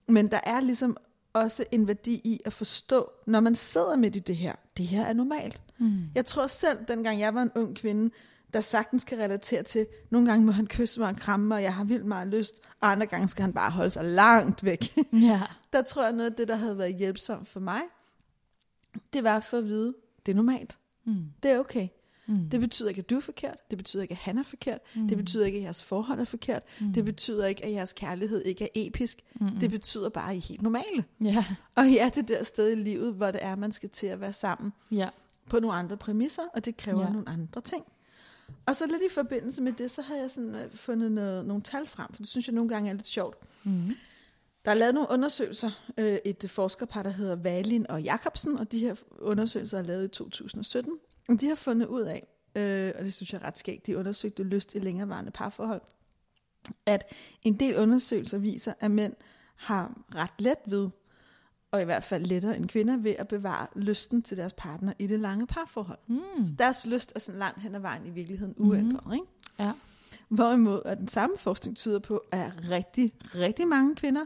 men 0.07 0.27
der 0.31 0.39
er 0.43 0.59
ligesom 0.59 0.97
også 1.35 1.65
en 1.71 1.87
værdi 1.87 2.21
i 2.23 2.41
at 2.45 2.53
forstå, 2.53 3.11
når 3.27 3.39
man 3.39 3.55
sidder 3.55 3.95
midt 3.95 4.15
i 4.15 4.19
det 4.19 4.37
her, 4.37 4.55
det 4.77 4.87
her 4.87 5.05
er 5.05 5.13
normalt. 5.13 5.61
Mm. 5.77 6.03
Jeg 6.15 6.25
tror 6.25 6.47
selv, 6.47 6.79
dengang 6.87 7.19
jeg 7.19 7.35
var 7.35 7.41
en 7.41 7.51
ung 7.55 7.75
kvinde, 7.75 8.13
der 8.53 8.61
sagtens 8.61 9.03
kan 9.03 9.19
relatere 9.19 9.63
til, 9.63 9.87
nogle 10.09 10.29
gange 10.29 10.45
må 10.45 10.51
han 10.51 10.67
kysse 10.67 10.99
mig 10.99 11.09
og 11.09 11.15
kramme 11.15 11.47
mig, 11.47 11.55
og 11.55 11.63
jeg 11.63 11.73
har 11.75 11.83
vildt 11.83 12.05
meget 12.05 12.27
lyst, 12.27 12.53
og 12.81 12.91
andre 12.91 13.05
gange 13.05 13.27
skal 13.27 13.41
han 13.41 13.53
bare 13.53 13.71
holde 13.71 13.89
sig 13.89 14.03
langt 14.05 14.63
væk. 14.63 14.97
Ja. 15.13 15.41
der 15.73 15.81
tror 15.81 16.03
jeg 16.03 16.13
noget 16.13 16.29
af 16.29 16.35
det, 16.35 16.47
der 16.47 16.55
havde 16.55 16.77
været 16.77 16.95
hjælpsomt 16.95 17.47
for 17.47 17.59
mig, 17.59 17.81
det 19.13 19.23
var 19.23 19.39
for 19.39 19.57
at 19.57 19.65
vide, 19.65 19.93
det 20.25 20.31
er 20.31 20.35
normalt. 20.35 20.77
Mm. 21.05 21.25
Det 21.43 21.51
er 21.51 21.59
okay. 21.59 21.87
Mm. 22.27 22.49
Det 22.49 22.59
betyder 22.59 22.89
ikke, 22.89 22.99
at 22.99 23.09
du 23.09 23.15
er 23.15 23.19
forkert. 23.21 23.57
Det 23.69 23.77
betyder 23.77 24.01
ikke, 24.03 24.11
at 24.11 24.17
han 24.17 24.37
er 24.37 24.43
forkert. 24.43 24.79
Mm. 24.95 25.07
Det 25.07 25.17
betyder 25.17 25.45
ikke, 25.45 25.57
at 25.57 25.63
jeres 25.63 25.83
forhold 25.83 26.19
er 26.19 26.25
forkert. 26.25 26.63
Mm. 26.81 26.93
Det 26.93 27.05
betyder 27.05 27.45
ikke, 27.45 27.65
at 27.65 27.71
jeres 27.71 27.93
kærlighed 27.93 28.45
ikke 28.45 28.63
er 28.63 28.67
episk. 28.75 29.19
Mm. 29.35 29.49
Det 29.59 29.69
betyder 29.71 30.09
bare, 30.09 30.29
at 30.29 30.35
I 30.35 30.37
er 30.37 30.41
helt 30.41 30.61
normale. 30.61 31.03
Ja. 31.23 31.45
Og 31.75 31.87
I 31.87 31.97
er 31.97 32.09
det 32.09 32.27
der 32.27 32.43
sted 32.43 32.71
i 32.71 32.75
livet, 32.75 33.13
hvor 33.13 33.31
det 33.31 33.43
er, 33.43 33.55
man 33.55 33.71
skal 33.71 33.89
til 33.89 34.07
at 34.07 34.21
være 34.21 34.33
sammen 34.33 34.73
Ja. 34.91 35.09
på 35.49 35.59
nogle 35.59 35.77
andre 35.77 35.97
præmisser, 35.97 36.43
og 36.53 36.65
det 36.65 36.77
kræver 36.77 37.01
ja. 37.03 37.09
nogle 37.09 37.29
andre 37.29 37.61
ting. 37.61 37.83
Og 38.65 38.75
så 38.75 38.85
lidt 38.87 39.01
i 39.11 39.13
forbindelse 39.13 39.61
med 39.61 39.73
det, 39.73 39.91
så 39.91 40.01
havde 40.01 40.21
jeg 40.21 40.31
sådan, 40.31 40.55
øh, 40.55 40.71
fundet 40.71 41.11
noget, 41.11 41.45
nogle 41.45 41.63
tal 41.63 41.87
frem, 41.87 42.07
for 42.13 42.21
det 42.21 42.27
synes 42.27 42.47
jeg 42.47 42.55
nogle 42.55 42.69
gange 42.69 42.89
er 42.89 42.93
lidt 42.93 43.07
sjovt. 43.07 43.37
Mm. 43.63 43.91
Der 44.65 44.71
er 44.71 44.75
lavet 44.75 44.93
nogle 44.93 45.09
undersøgelser, 45.11 45.71
øh, 45.97 46.17
et 46.25 46.45
forskerpar, 46.49 47.03
der 47.03 47.09
hedder 47.09 47.35
Valin 47.35 47.85
og 47.89 48.01
Jacobsen, 48.01 48.57
og 48.57 48.71
de 48.71 48.79
her 48.79 48.95
undersøgelser 49.19 49.77
er 49.77 49.83
lavet 49.83 50.05
i 50.05 50.07
2017. 50.07 50.91
De 51.29 51.47
har 51.47 51.55
fundet 51.55 51.87
ud 51.87 52.01
af, 52.01 52.27
øh, 52.55 52.93
og 52.97 53.05
det 53.05 53.13
synes 53.13 53.33
jeg 53.33 53.41
er 53.41 53.45
ret 53.45 53.57
skægt, 53.57 53.87
de 53.87 53.97
undersøgte 53.97 54.43
lyst 54.43 54.75
i 54.75 54.79
længerevarende 54.79 55.31
parforhold, 55.31 55.81
at 56.85 57.13
en 57.41 57.59
del 57.59 57.77
undersøgelser 57.77 58.37
viser, 58.37 58.73
at 58.79 58.91
mænd 58.91 59.13
har 59.55 60.01
ret 60.15 60.33
let 60.37 60.57
ved, 60.65 60.89
og 61.71 61.81
i 61.81 61.85
hvert 61.85 62.03
fald 62.03 62.25
lettere 62.25 62.57
end 62.57 62.67
kvinder, 62.67 62.97
ved 62.97 63.11
at 63.11 63.27
bevare 63.27 63.67
lysten 63.75 64.21
til 64.21 64.37
deres 64.37 64.53
partner 64.53 64.93
i 64.99 65.07
det 65.07 65.19
lange 65.19 65.47
parforhold. 65.47 65.99
Mm. 66.07 66.45
Deres 66.59 66.85
lyst 66.85 67.11
er 67.15 67.19
sådan 67.19 67.39
langt 67.39 67.61
hen 67.61 67.75
ad 67.75 67.79
vejen 67.79 68.05
i 68.05 68.09
virkeligheden 68.09 68.55
uændret. 68.57 69.13
Ikke? 69.13 69.25
Ja. 69.59 69.71
Hvorimod 70.29 70.81
at 70.85 70.97
den 70.97 71.07
samme 71.07 71.37
forskning 71.37 71.77
tyder 71.77 71.99
på, 71.99 72.23
at 72.31 72.51
rigtig, 72.69 73.13
rigtig 73.35 73.67
mange 73.67 73.95
kvinder 73.95 74.25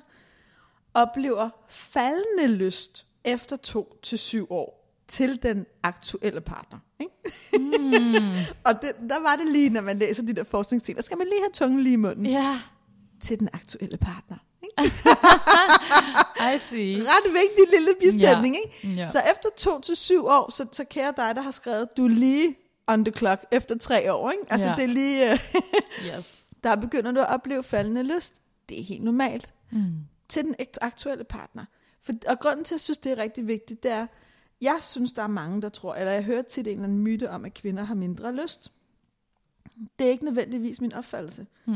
oplever 0.93 1.49
faldende 1.67 2.47
lyst 2.47 3.05
efter 3.23 3.55
to 3.57 3.99
til 4.03 4.19
syv 4.19 4.47
år 4.49 4.78
til 5.09 5.43
den 5.43 5.65
aktuelle 5.83 6.41
partner. 6.41 6.79
Ikke? 6.99 7.13
Mm. 7.53 8.31
Og 8.67 8.81
det, 8.81 8.91
der 9.09 9.19
var 9.19 9.35
det 9.35 9.47
lige, 9.51 9.69
når 9.69 9.81
man 9.81 9.99
læser 9.99 10.23
de 10.23 10.33
der 10.35 10.43
forskningsting, 10.43 10.97
der 10.97 11.03
skal 11.03 11.17
man 11.17 11.27
lige 11.27 11.39
have 11.41 11.51
tungen 11.53 11.83
lige 11.83 11.93
i 11.93 11.95
munden 11.95 12.25
ja. 12.25 12.59
Til 13.21 13.39
den 13.39 13.49
aktuelle 13.53 13.97
partner. 13.97 14.37
Ikke? 14.63 14.91
I 16.55 16.57
see. 16.57 17.03
Ret 17.03 17.33
vigtig 17.33 17.79
lille 17.79 17.95
bisætning, 17.99 18.55
ja. 18.55 18.61
ikke? 18.89 19.01
Ja. 19.01 19.07
Så 19.11 19.19
efter 19.31 19.49
to 19.57 19.81
til 19.81 19.95
syv 19.95 20.25
år, 20.25 20.51
så, 20.51 20.65
så 20.71 20.83
kære 20.83 21.13
dig, 21.17 21.35
der 21.35 21.41
har 21.41 21.51
skrevet, 21.51 21.89
du 21.97 22.05
er 22.05 22.09
lige 22.09 22.55
on 22.87 23.05
the 23.05 23.13
clock 23.17 23.45
efter 23.51 23.77
tre 23.77 24.13
år, 24.13 24.31
ikke? 24.31 24.43
Altså 24.49 24.67
Ja. 24.67 24.75
det 24.75 24.83
er 24.83 24.87
lige, 24.87 25.31
øh, 25.31 25.39
Yes. 26.17 26.43
der 26.63 26.75
begynder 26.75 27.11
du 27.11 27.19
at 27.19 27.27
opleve 27.29 27.63
faldende 27.63 28.03
lyst. 28.03 28.33
Det 28.69 28.79
er 28.79 28.83
helt 28.83 29.03
normalt. 29.03 29.53
Mm. 29.71 29.93
til 30.29 30.43
den 30.43 30.55
akt- 30.61 30.77
aktuelle 30.81 31.23
partner. 31.23 31.65
For, 32.03 32.13
og 32.27 32.39
grunden 32.39 32.65
til, 32.65 32.73
at 32.73 32.77
jeg 32.77 32.81
synes, 32.81 32.97
det 32.97 33.11
er 33.11 33.17
rigtig 33.17 33.47
vigtigt, 33.47 33.83
det 33.83 33.91
er, 33.91 34.07
jeg 34.61 34.77
synes, 34.81 35.13
der 35.13 35.21
er 35.23 35.27
mange, 35.27 35.61
der 35.61 35.69
tror, 35.69 35.95
eller 35.95 36.11
jeg 36.11 36.23
hører 36.23 36.41
tit 36.41 36.67
en 36.67 36.71
eller 36.73 36.83
anden 36.83 36.99
myte 36.99 37.29
om, 37.29 37.45
at 37.45 37.53
kvinder 37.53 37.83
har 37.83 37.95
mindre 37.95 38.35
lyst. 38.35 38.71
Det 39.99 40.07
er 40.07 40.11
ikke 40.11 40.25
nødvendigvis 40.25 40.81
min 40.81 40.93
opfattelse. 40.93 41.47
Mm. 41.65 41.73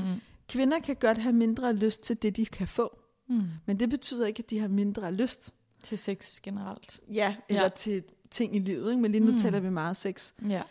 Kvinder 0.50 0.80
kan 0.80 0.96
godt 0.96 1.18
have 1.18 1.34
mindre 1.36 1.74
lyst 1.74 2.02
til 2.02 2.22
det, 2.22 2.36
de 2.36 2.46
kan 2.46 2.68
få. 2.68 3.00
Mm. 3.30 3.42
Men 3.66 3.80
det 3.80 3.90
betyder 3.90 4.26
ikke, 4.28 4.40
at 4.44 4.50
de 4.50 4.60
har 4.60 4.68
mindre 4.68 5.12
lyst. 5.12 5.56
Til 5.84 5.98
sex 5.98 6.40
generelt. 6.42 7.00
Ja, 7.14 7.36
eller 7.50 7.62
Ja. 7.64 7.70
til 7.70 8.04
ting 8.32 8.56
i 8.56 8.60
livet. 8.60 8.90
Ikke? 8.92 9.02
Men 9.02 9.12
lige 9.12 9.26
nu 9.26 9.32
Mm. 9.32 9.38
taler 9.38 9.60
vi 9.60 9.70
meget 9.70 9.98
sex. 9.98 10.34
Ja. 10.50 10.62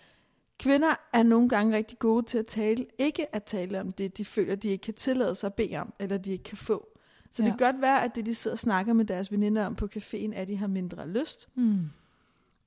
Kvinder 0.59 0.95
er 1.13 1.23
nogle 1.23 1.49
gange 1.49 1.77
rigtig 1.77 1.99
gode 1.99 2.27
til 2.27 2.39
at 2.39 2.47
tale, 2.47 2.87
ikke 2.99 3.35
at 3.35 3.45
tale 3.45 3.81
om 3.81 3.93
det, 3.93 4.19
de 4.19 4.25
føler, 4.25 4.55
de 4.55 4.69
ikke 4.69 4.83
kan 4.83 4.95
tillade 4.95 5.35
sig 5.35 5.47
at 5.47 5.55
bede 5.55 5.77
om, 5.77 5.93
eller 5.99 6.19
de 6.19 6.33
ikke 6.33 6.45
kan 6.45 6.57
få. 6.59 6.89
Så. 7.33 7.43
Ja. 7.43 7.51
det 7.51 7.59
kan 7.59 7.73
godt 7.73 7.83
være, 7.83 8.05
at 8.05 8.15
det, 8.15 8.27
de 8.27 8.35
sidder 8.35 8.55
og 8.55 8.59
snakker 8.59 8.93
med 8.93 9.05
deres 9.05 9.33
veninder 9.33 9.67
om 9.67 9.75
på 9.75 9.89
caféen, 9.97 10.35
er, 10.35 10.43
at 10.43 10.49
de 10.49 10.57
har 10.57 10.67
mindre 10.67 11.09
lyst, 11.09 11.49
Mm. 11.55 11.81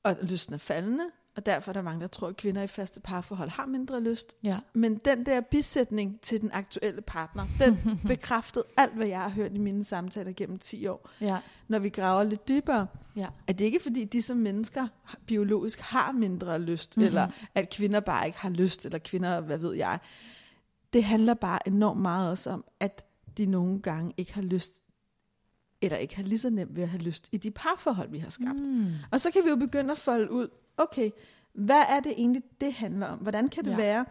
Og 0.05 0.15
lysten 0.21 0.53
er 0.53 0.57
faldende, 0.57 1.03
og 1.35 1.45
derfor 1.45 1.71
er 1.71 1.73
der 1.73 1.81
mange, 1.81 2.01
der 2.01 2.07
tror, 2.07 2.27
at 2.27 2.37
kvinder 2.37 2.61
i 2.61 2.67
faste 2.67 2.99
parforhold 2.99 3.49
har 3.49 3.65
mindre 3.65 4.01
lyst. 4.03 4.35
Ja. 4.43 4.59
Men 4.73 4.95
den 4.95 5.25
der 5.25 5.41
bisætning 5.41 6.21
til 6.21 6.41
den 6.41 6.49
aktuelle 6.53 7.01
partner, 7.01 7.45
den 7.59 7.79
bekræftede 8.07 8.65
alt, 8.77 8.93
hvad 8.93 9.07
jeg 9.07 9.21
har 9.21 9.29
hørt 9.29 9.51
i 9.53 9.57
mine 9.57 9.83
samtaler 9.83 10.31
gennem 10.31 10.59
10 10.59 10.87
år. 10.87 11.09
Ja. 11.21 11.37
Når 11.67 11.79
vi 11.79 11.89
graver 11.89 12.23
lidt 12.23 12.47
dybere, 12.47 12.87
Ja. 13.15 13.27
at 13.47 13.59
det 13.59 13.65
ikke 13.65 13.75
er 13.77 13.81
fordi, 13.83 14.03
de 14.03 14.21
som 14.21 14.37
mennesker 14.37 14.87
biologisk 15.25 15.79
har 15.79 16.11
mindre 16.11 16.59
lyst, 16.59 16.97
Mhm. 16.97 17.01
mm-hmm. 17.03 17.07
eller 17.07 17.27
at 17.55 17.69
kvinder 17.69 17.99
bare 17.99 18.25
ikke 18.27 18.39
har 18.39 18.49
lyst, 18.49 18.85
eller 18.85 18.97
kvinder, 18.99 19.41
hvad 19.41 19.57
ved 19.57 19.73
jeg. 19.73 19.99
Det 20.93 21.03
handler 21.03 21.33
bare 21.33 21.67
enormt 21.67 22.01
meget 22.01 22.29
også 22.29 22.49
om, 22.49 22.65
at 22.79 23.05
de 23.37 23.45
nogle 23.45 23.81
gange 23.81 24.13
ikke 24.17 24.33
har 24.33 24.41
lyst, 24.41 24.71
eller 25.85 25.97
ikke 25.97 26.15
har 26.15 26.23
lige 26.23 26.39
så 26.39 26.49
nemt 26.49 26.75
ved 26.75 26.83
at 26.83 26.89
have 26.89 27.01
lyst 27.01 27.29
i 27.31 27.37
de 27.37 27.51
parforhold, 27.51 28.09
vi 28.09 28.19
har 28.19 28.29
skabt. 28.29 28.59
Mm. 28.59 28.85
Og 29.11 29.21
så 29.21 29.31
kan 29.31 29.43
vi 29.43 29.49
jo 29.49 29.55
begynde 29.55 29.91
at 29.91 29.97
folde 29.97 30.31
ud, 30.31 30.47
okay, 30.77 31.09
hvad 31.53 31.81
er 31.89 31.99
det 31.99 32.11
egentlig, 32.11 32.43
det 32.61 32.73
handler 32.73 33.07
om? 33.07 33.19
Hvordan 33.19 33.49
kan 33.49 33.65
det 33.65 33.71
Ja. 33.71 33.75
ja. 33.77 33.81
være, 33.83 34.05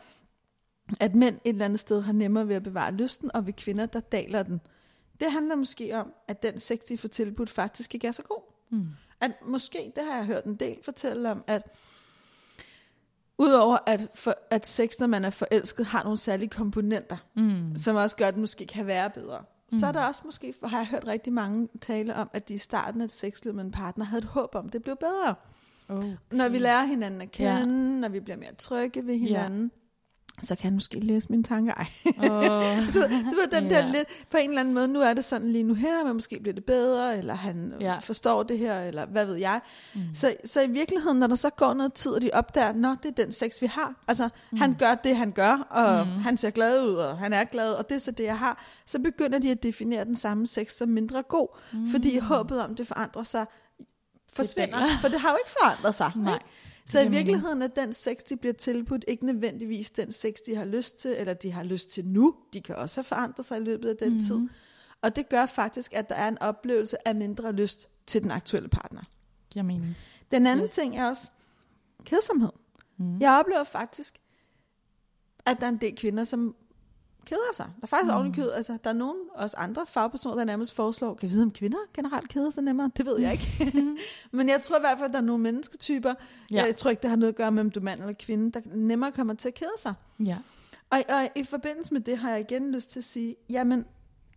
at 1.01 1.15
mænd 1.15 1.35
et 1.45 1.49
eller 1.49 1.65
andet 1.65 1.81
sted 1.81 2.01
har 2.03 2.13
nemmere 2.13 2.49
ved 2.49 2.55
at 2.57 2.63
bevare 2.63 2.93
lysten, 2.93 3.31
og 3.35 3.47
ved 3.47 3.53
kvinder, 3.53 3.87
der 3.87 4.01
daler 4.01 4.43
den? 4.43 4.61
Det 5.21 5.33
handler 5.33 5.55
måske 5.55 5.97
om, 5.97 6.13
at 6.29 6.43
den 6.43 6.59
sex, 6.59 6.79
de 6.89 6.99
får 6.99 7.09
tilbudt, 7.09 7.51
faktisk 7.51 7.95
ikke 7.95 8.07
er 8.07 8.13
så 8.13 8.23
god. 8.23 8.43
Mm. 8.71 8.87
At 9.21 9.31
måske, 9.47 9.93
det 9.97 10.05
har 10.05 10.17
jeg 10.17 10.25
hørt 10.27 10.45
en 10.45 10.55
del 10.55 10.77
fortælle 10.85 11.31
om, 11.31 11.45
at 11.47 11.63
udover 13.39 13.79
at, 13.87 14.09
for, 14.15 14.35
at 14.51 14.67
sex, 14.67 14.99
når 14.99 15.07
man 15.07 15.25
er 15.25 15.31
forelsket, 15.31 15.87
har 15.87 16.03
nogle 16.03 16.19
særlige 16.19 16.49
komponenter, 16.49 17.17
Mm. 17.35 17.77
som 17.79 17.97
også 17.97 18.17
gør, 18.17 18.25
at 18.27 18.35
det 18.35 18.41
måske 18.41 18.67
kan 18.67 18.87
være 18.87 19.11
bedre. 19.11 19.45
Mm. 19.75 19.81
Så 19.81 19.87
er 19.87 19.93
der 19.93 20.07
også 20.07 20.23
måske, 20.25 20.55
har 20.65 20.79
jeg 20.79 20.87
hørt 20.87 21.07
rigtig 21.07 21.33
mange 21.33 21.69
tale 21.81 22.15
om, 22.15 22.31
at 22.33 22.49
de 22.49 22.55
i 22.55 22.59
starten 22.59 23.01
af 23.01 23.05
et 23.05 23.13
sexliv 23.13 23.55
med 23.55 23.65
en 23.65 23.71
partner 23.71 24.05
havde 24.05 24.19
et 24.19 24.29
håb 24.29 24.55
om, 24.55 24.67
at 24.67 24.73
det 24.73 24.83
blev 24.83 24.97
bedre. 24.97 25.35
Oh. 25.89 26.05
Når 26.33 26.49
vi 26.49 26.59
lærer 26.59 26.85
hinanden 26.85 27.21
at 27.21 27.31
kende, 27.31 27.53
ja. 27.53 27.65
når 28.01 28.09
vi 28.09 28.21
bliver 28.21 28.37
mere 28.37 28.55
trygge 28.59 29.07
ved 29.07 29.19
hinanden, 29.19 29.71
ja. 29.75 29.84
Så 30.43 30.55
kan 30.55 30.63
han 30.65 30.73
måske 30.75 31.01
læse 31.01 31.27
mine 31.31 31.43
tanker. 31.43 31.75
Ej. 31.75 31.87
Oh. 32.07 32.87
du, 32.95 33.01
du 33.03 33.35
ved, 33.37 33.61
den 33.61 33.71
der 33.71 33.79
Ja. 33.79 33.91
lidt, 33.93 34.09
på 34.31 34.37
en 34.37 34.49
eller 34.49 34.61
anden 34.61 34.75
måde, 34.75 34.89
nu 34.89 35.01
er 35.01 35.15
det 35.15 35.25
sådan 35.25 35.53
lige 35.53 35.65
nu 35.65 35.75
her, 35.75 36.05
men 36.05 36.15
måske 36.15 36.39
bliver 36.43 36.55
det 36.55 36.65
bedre, 36.65 37.19
eller 37.19 37.35
han 37.35 37.73
Ja. 37.81 37.87
ja. 37.93 37.99
forstår 37.99 38.43
det 38.43 38.59
her, 38.59 38.81
eller 38.83 39.07
hvad 39.07 39.27
ved 39.27 39.35
jeg. 39.37 39.61
Mm. 39.95 40.01
Så, 40.15 40.35
så 40.45 40.63
i 40.63 40.71
virkeligheden, 40.71 41.19
når 41.19 41.27
der 41.27 41.35
så 41.35 41.51
går 41.51 41.75
noget 41.75 41.95
tid, 41.95 42.11
og 42.13 42.23
de 42.23 42.31
opdager, 42.33 42.73
nå, 42.73 42.97
det 43.03 43.09
er 43.09 43.25
den 43.25 43.33
sex, 43.33 43.63
vi 43.63 43.67
har. 43.67 43.95
Altså, 44.09 44.29
mm. 44.53 44.59
han 44.59 44.75
gør 44.75 44.95
det, 44.95 45.17
han 45.17 45.33
gør, 45.33 45.67
og 45.71 46.07
mm. 46.07 46.13
han 46.13 46.37
ser 46.37 46.51
glad 46.51 46.83
ud, 46.83 46.95
og 46.95 47.19
han 47.19 47.33
er 47.33 47.45
glad, 47.45 47.73
og 47.73 47.89
det 47.89 47.95
er 47.95 47.99
så 47.99 48.11
det, 48.11 48.25
jeg 48.25 48.39
har. 48.39 48.65
Så 48.87 48.99
begynder 48.99 49.39
de 49.39 49.51
at 49.51 49.63
definere 49.63 50.05
den 50.05 50.17
samme 50.17 50.47
sex 50.47 50.73
som 50.73 50.89
mindre 50.89 51.23
god, 51.23 51.49
mm. 51.73 51.91
fordi 51.91 52.19
håbet 52.19 52.61
om, 52.65 52.75
det 52.75 52.87
forandrer 52.87 53.23
sig, 53.23 53.47
forsvinder. 54.33 54.79
daler. 54.79 54.99
For 55.01 55.09
det 55.09 55.21
har 55.21 55.31
jo 55.31 55.37
ikke 55.37 55.51
forandret 55.61 55.95
sig. 55.95 56.13
Nej. 56.17 56.35
ikke? 56.35 56.47
Så 56.87 57.01
i 57.01 57.09
virkeligheden 57.09 57.63
er 57.63 57.67
den 57.67 57.93
sex, 57.93 58.17
de 58.29 58.37
bliver 58.37 58.53
tilbudt, 58.53 59.05
ikke 59.09 59.27
nødvendigvis 59.27 59.91
den 59.91 60.13
sex, 60.13 60.35
de 60.47 60.55
har 60.57 60.65
lyst 60.65 60.99
til, 60.99 61.15
eller 61.19 61.35
de 61.35 61.53
har 61.53 61.63
lyst 61.63 61.91
til 61.91 62.07
nu. 62.07 62.35
De 62.53 62.61
kan 62.61 62.77
også 62.77 62.97
have 62.97 63.05
forandret 63.05 63.47
sig 63.47 63.59
i 63.61 63.65
løbet 63.65 63.89
af 63.89 63.97
den 63.97 64.13
mm. 64.13 64.21
tid. 64.21 64.49
Og 65.03 65.17
det 65.17 65.29
gør 65.29 65.47
faktisk, 65.47 65.95
at 65.95 66.09
der 66.09 66.15
er 66.15 66.29
en 66.29 66.39
oplevelse 66.39 67.09
af 67.09 67.15
mindre 67.15 67.53
lyst 67.53 67.89
til 68.07 68.23
den 68.23 68.31
aktuelle 68.31 68.69
partner. 68.69 69.03
Giver 69.51 69.63
mening. 69.63 69.97
Den 70.31 70.47
anden 70.47 70.65
Yes. 70.65 70.73
ting 70.73 70.97
er 70.97 71.09
også 71.09 71.31
kedsomhed. 72.05 72.53
Mm. 72.97 73.21
Jeg 73.21 73.39
oplever 73.41 73.65
faktisk, 73.65 74.19
at 75.47 75.57
der 75.61 75.65
er 75.67 75.71
en 75.71 75.77
del 75.81 75.97
kvinder, 75.97 76.25
som 76.25 76.57
keder 77.25 77.55
sig. 77.55 77.67
Der 77.67 77.83
er 77.83 77.87
faktisk 77.87 78.11
mm. 78.11 78.17
ovenikød, 78.17 78.51
altså 78.53 78.79
der 78.85 78.91
er 78.91 78.95
nogen, 78.95 79.17
også 79.35 79.57
andre 79.57 79.87
fagpersoner, 79.89 80.37
der 80.37 80.45
nærmest 80.45 80.75
foreslår, 80.75 81.15
kan 81.15 81.29
vi 81.29 81.33
vide, 81.35 81.43
om 81.43 81.51
kvinder 81.51 81.79
generelt 81.95 82.29
keder 82.29 82.51
sig 82.51 82.63
nemmere? 82.63 82.91
Det 82.97 83.07
ved 83.07 83.19
jeg 83.21 83.33
ikke. 83.33 83.73
Men 84.37 84.49
jeg 84.49 84.61
tror 84.63 84.77
i 84.77 84.81
hvert 84.81 84.99
fald, 84.99 85.09
at 85.09 85.13
der 85.13 85.19
er 85.19 85.23
nogle 85.23 85.43
mennesketyper, 85.43 86.15
Ja. 86.51 86.65
jeg 86.65 86.77
tror 86.77 86.91
ikke, 86.91 87.03
det 87.03 87.11
har 87.11 87.17
noget 87.17 87.33
at 87.33 87.37
gøre 87.37 87.53
med, 87.53 87.61
om 87.61 87.71
du 87.71 87.81
er 87.81 87.85
mand 87.85 88.01
eller 88.01 88.15
kvinde, 88.19 88.53
der 88.53 88.61
nemmere 88.65 89.13
kommer 89.13 89.35
til 89.35 89.49
at 89.49 89.55
kede 89.55 89.71
sig. 89.79 89.95
Ja. 90.25 90.39
Og, 90.91 90.99
og 91.09 91.31
i 91.37 91.45
forbindelse 91.45 91.93
med 91.93 92.01
det 92.01 92.19
har 92.19 92.31
jeg 92.31 92.41
igen 92.41 92.73
lyst 92.73 92.91
til 92.91 93.01
at 93.01 93.05
sige, 93.05 93.37
jamen, 93.51 93.85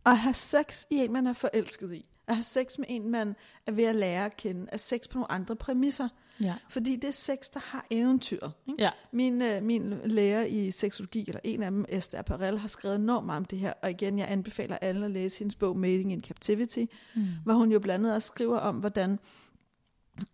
at 0.05 0.17
have 0.17 0.33
sex 0.33 0.83
i 0.89 0.95
en, 0.95 1.13
man 1.13 1.27
er 1.27 1.33
forelsket 1.33 1.93
i, 1.93 2.05
at 2.27 2.35
have 2.35 2.43
sex 2.43 2.77
med 2.77 2.85
en, 2.89 3.09
man 3.09 3.35
er 3.65 3.71
ved 3.71 3.83
at 3.83 3.95
lære 3.95 4.25
at 4.25 4.37
kende, 4.37 4.65
er 4.71 4.77
sex 4.77 5.01
på 5.09 5.17
nogle 5.17 5.31
andre 5.31 5.55
præmisser. 5.55 6.09
Ja. 6.41 6.55
Fordi 6.69 6.95
det 6.95 7.07
er 7.07 7.11
sex, 7.11 7.49
der 7.53 7.59
har 7.59 7.85
eventyr. 7.91 8.49
Ikke? 8.67 8.83
Ja. 8.83 8.89
Min, 9.11 9.41
øh, 9.41 9.63
min 9.63 9.93
lærer 10.05 10.45
i 10.45 10.71
seksologi, 10.71 11.23
eller 11.27 11.39
en 11.43 11.63
af 11.63 11.71
dem, 11.71 11.85
Esther 11.89 12.21
Perel, 12.21 12.57
har 12.57 12.67
skrevet 12.67 12.95
enormt 12.95 13.25
meget 13.25 13.37
om 13.37 13.45
det 13.45 13.59
her. 13.59 13.73
Og 13.81 13.89
igen, 13.89 14.19
jeg 14.19 14.31
anbefaler 14.31 14.77
alle 14.77 15.05
at 15.05 15.11
læse 15.11 15.39
hendes 15.39 15.55
bog 15.55 15.77
Mating 15.77 16.11
in 16.11 16.21
Captivity, 16.21 16.85
mm. 17.15 17.25
hvor 17.43 17.53
hun 17.53 17.71
jo 17.71 17.79
blandt 17.79 18.05
andet 18.05 18.15
også 18.15 18.27
skriver 18.27 18.57
om, 18.57 18.75
hvordan 18.75 19.19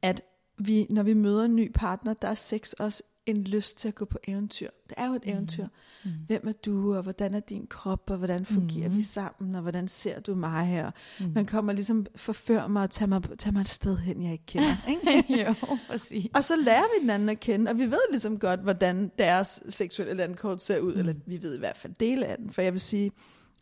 at 0.01 0.21
vi, 0.57 0.87
når 0.89 1.03
vi 1.03 1.13
møder 1.13 1.45
en 1.45 1.55
ny 1.55 1.71
partner, 1.75 2.13
der 2.13 2.27
er 2.27 2.33
sex 2.33 2.73
også 2.73 3.03
en 3.25 3.43
lyst 3.43 3.77
til 3.77 3.87
at 3.87 3.95
gå 3.95 4.05
på 4.05 4.17
eventyr. 4.27 4.69
Det 4.89 4.93
er 4.97 5.07
jo 5.07 5.13
et 5.13 5.21
eventyr. 5.25 5.67
Mm. 6.03 6.11
Hvem 6.27 6.47
er 6.47 6.51
du, 6.51 6.95
og 6.95 7.03
hvordan 7.03 7.33
er 7.33 7.39
din 7.39 7.67
krop, 7.67 8.09
og 8.09 8.17
hvordan 8.17 8.45
fungerer 8.45 8.89
mm. 8.89 8.95
vi 8.95 9.01
sammen, 9.01 9.55
og 9.55 9.61
hvordan 9.61 9.87
ser 9.87 10.19
du 10.19 10.35
mig 10.35 10.65
her? 10.65 10.91
Mm. 11.19 11.31
Man 11.35 11.45
kommer 11.45 11.73
ligesom 11.73 12.05
forfør 12.15 12.67
mig 12.67 12.83
og 12.83 12.89
tager 12.89 13.09
mig, 13.09 13.23
tager 13.37 13.51
mig 13.51 13.61
et 13.61 13.69
sted 13.69 13.97
hen, 13.97 14.23
jeg 14.23 14.31
ikke 14.31 14.45
kender. 14.45 14.75
Ikke? 14.89 15.45
jo, 15.45 15.55
præcis. 15.89 16.27
Og 16.35 16.43
så 16.43 16.55
lærer 16.55 16.83
vi 16.95 17.01
den 17.01 17.09
anden 17.09 17.29
at 17.29 17.39
kende, 17.39 17.71
og 17.71 17.77
vi 17.77 17.85
ved 17.85 18.11
ligesom 18.11 18.39
godt, 18.39 18.59
hvordan 18.59 19.11
deres 19.17 19.63
seksuelle 19.69 20.13
landkort 20.13 20.61
ser 20.61 20.79
ud, 20.79 20.93
mm. 20.93 20.99
eller 20.99 21.13
vi 21.25 21.41
ved 21.41 21.55
i 21.55 21.59
hvert 21.59 21.77
fald 21.77 21.93
dele 21.99 22.25
af 22.25 22.37
den, 22.37 22.51
for 22.51 22.61
jeg 22.61 22.73
vil 22.73 22.81
sige, 22.81 23.11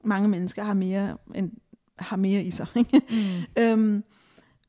mange 0.03 0.29
mennesker 0.29 0.63
har 0.63 0.73
mere, 0.73 1.17
end, 1.35 1.51
har 1.99 2.17
mere 2.17 2.43
i 2.43 2.51
sig. 2.51 2.67
Ikke? 2.75 3.01
Mm. 3.09 3.63
øhm, 3.63 4.03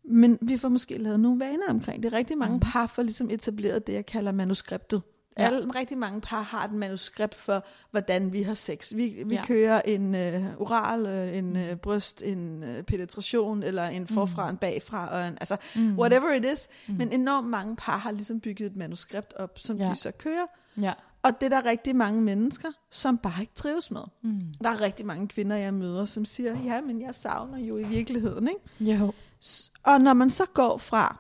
men 0.05 0.39
vi 0.43 0.59
får 0.59 0.69
måske 0.69 0.99
lavet 0.99 1.21
nogle 1.21 1.41
vaner 1.41 1.69
omkring 1.69 2.03
det. 2.03 2.13
Rigtig 2.13 2.39
mange 2.39 2.61
par 2.61 2.87
får 2.87 3.03
ligesom 3.03 3.31
etableret 3.31 3.87
det, 3.87 3.93
jeg 3.93 4.07
kalder 4.07 4.33
manuskriptet. 4.33 5.03
Ja. 5.39 5.45
Alle, 5.47 5.71
rigtig 5.79 5.99
mange 5.99 6.21
par 6.21 6.41
har 6.43 6.65
et 6.65 6.73
manuskript 6.73 7.35
for, 7.35 7.65
hvordan 7.91 8.33
vi 8.33 8.43
har 8.43 8.55
sex. 8.55 8.93
Vi, 8.97 9.23
vi 9.27 9.35
Ja. 9.35 9.45
kører 9.47 9.83
en 9.85 10.15
øh, 10.15 10.45
oral, 10.59 11.07
øh, 11.07 11.37
en 11.39 11.57
øh, 11.57 11.77
bryst, 11.77 12.23
en 12.23 12.63
øh, 12.63 12.83
penetration, 12.83 13.63
eller 13.63 13.85
en 13.89 14.07
forfra, 14.07 14.51
en 14.51 14.57
bagfra, 14.57 15.09
og 15.09 15.29
en, 15.29 15.37
altså 15.41 15.57
mm. 15.77 15.99
whatever 15.99 16.33
it 16.35 16.45
is. 16.53 16.69
Mm. 16.89 16.95
Men 16.95 17.13
enormt 17.13 17.49
mange 17.49 17.77
par 17.77 17.97
har 17.99 18.11
ligesom 18.11 18.41
bygget 18.41 18.67
et 18.67 18.77
manuskript 18.77 19.33
op, 19.35 19.59
som 19.59 19.77
Ja. 19.77 19.85
ja. 19.85 19.91
de 19.91 19.97
så 19.97 20.11
kører. 20.19 20.47
Ja. 20.81 20.93
Og 21.23 21.31
det 21.41 21.53
er 21.53 21.61
der 21.61 21.67
rigtig 21.71 21.97
mange 21.97 22.21
mennesker, 22.21 22.69
som 22.91 23.19
bare 23.19 23.41
ikke 23.41 23.55
trives 23.55 23.91
med. 23.91 24.01
Mm. 24.23 24.41
Der 24.65 24.71
er 24.71 24.81
rigtig 24.81 25.07
mange 25.07 25.29
kvinder, 25.29 25.57
jeg 25.57 25.75
møder, 25.75 26.05
som 26.05 26.25
siger, 26.25 26.57
ja, 26.65 26.81
men 26.81 27.01
jeg 27.03 27.15
savner 27.15 27.59
jo 27.59 27.77
i 27.77 27.83
virkeligheden, 27.85 28.49
ikke? 28.49 28.97
Jo. 28.99 29.13
S- 29.45 29.72
Og 29.83 30.01
når 30.01 30.13
man 30.13 30.31
så 30.31 30.47
går 30.55 30.77
fra 30.77 31.17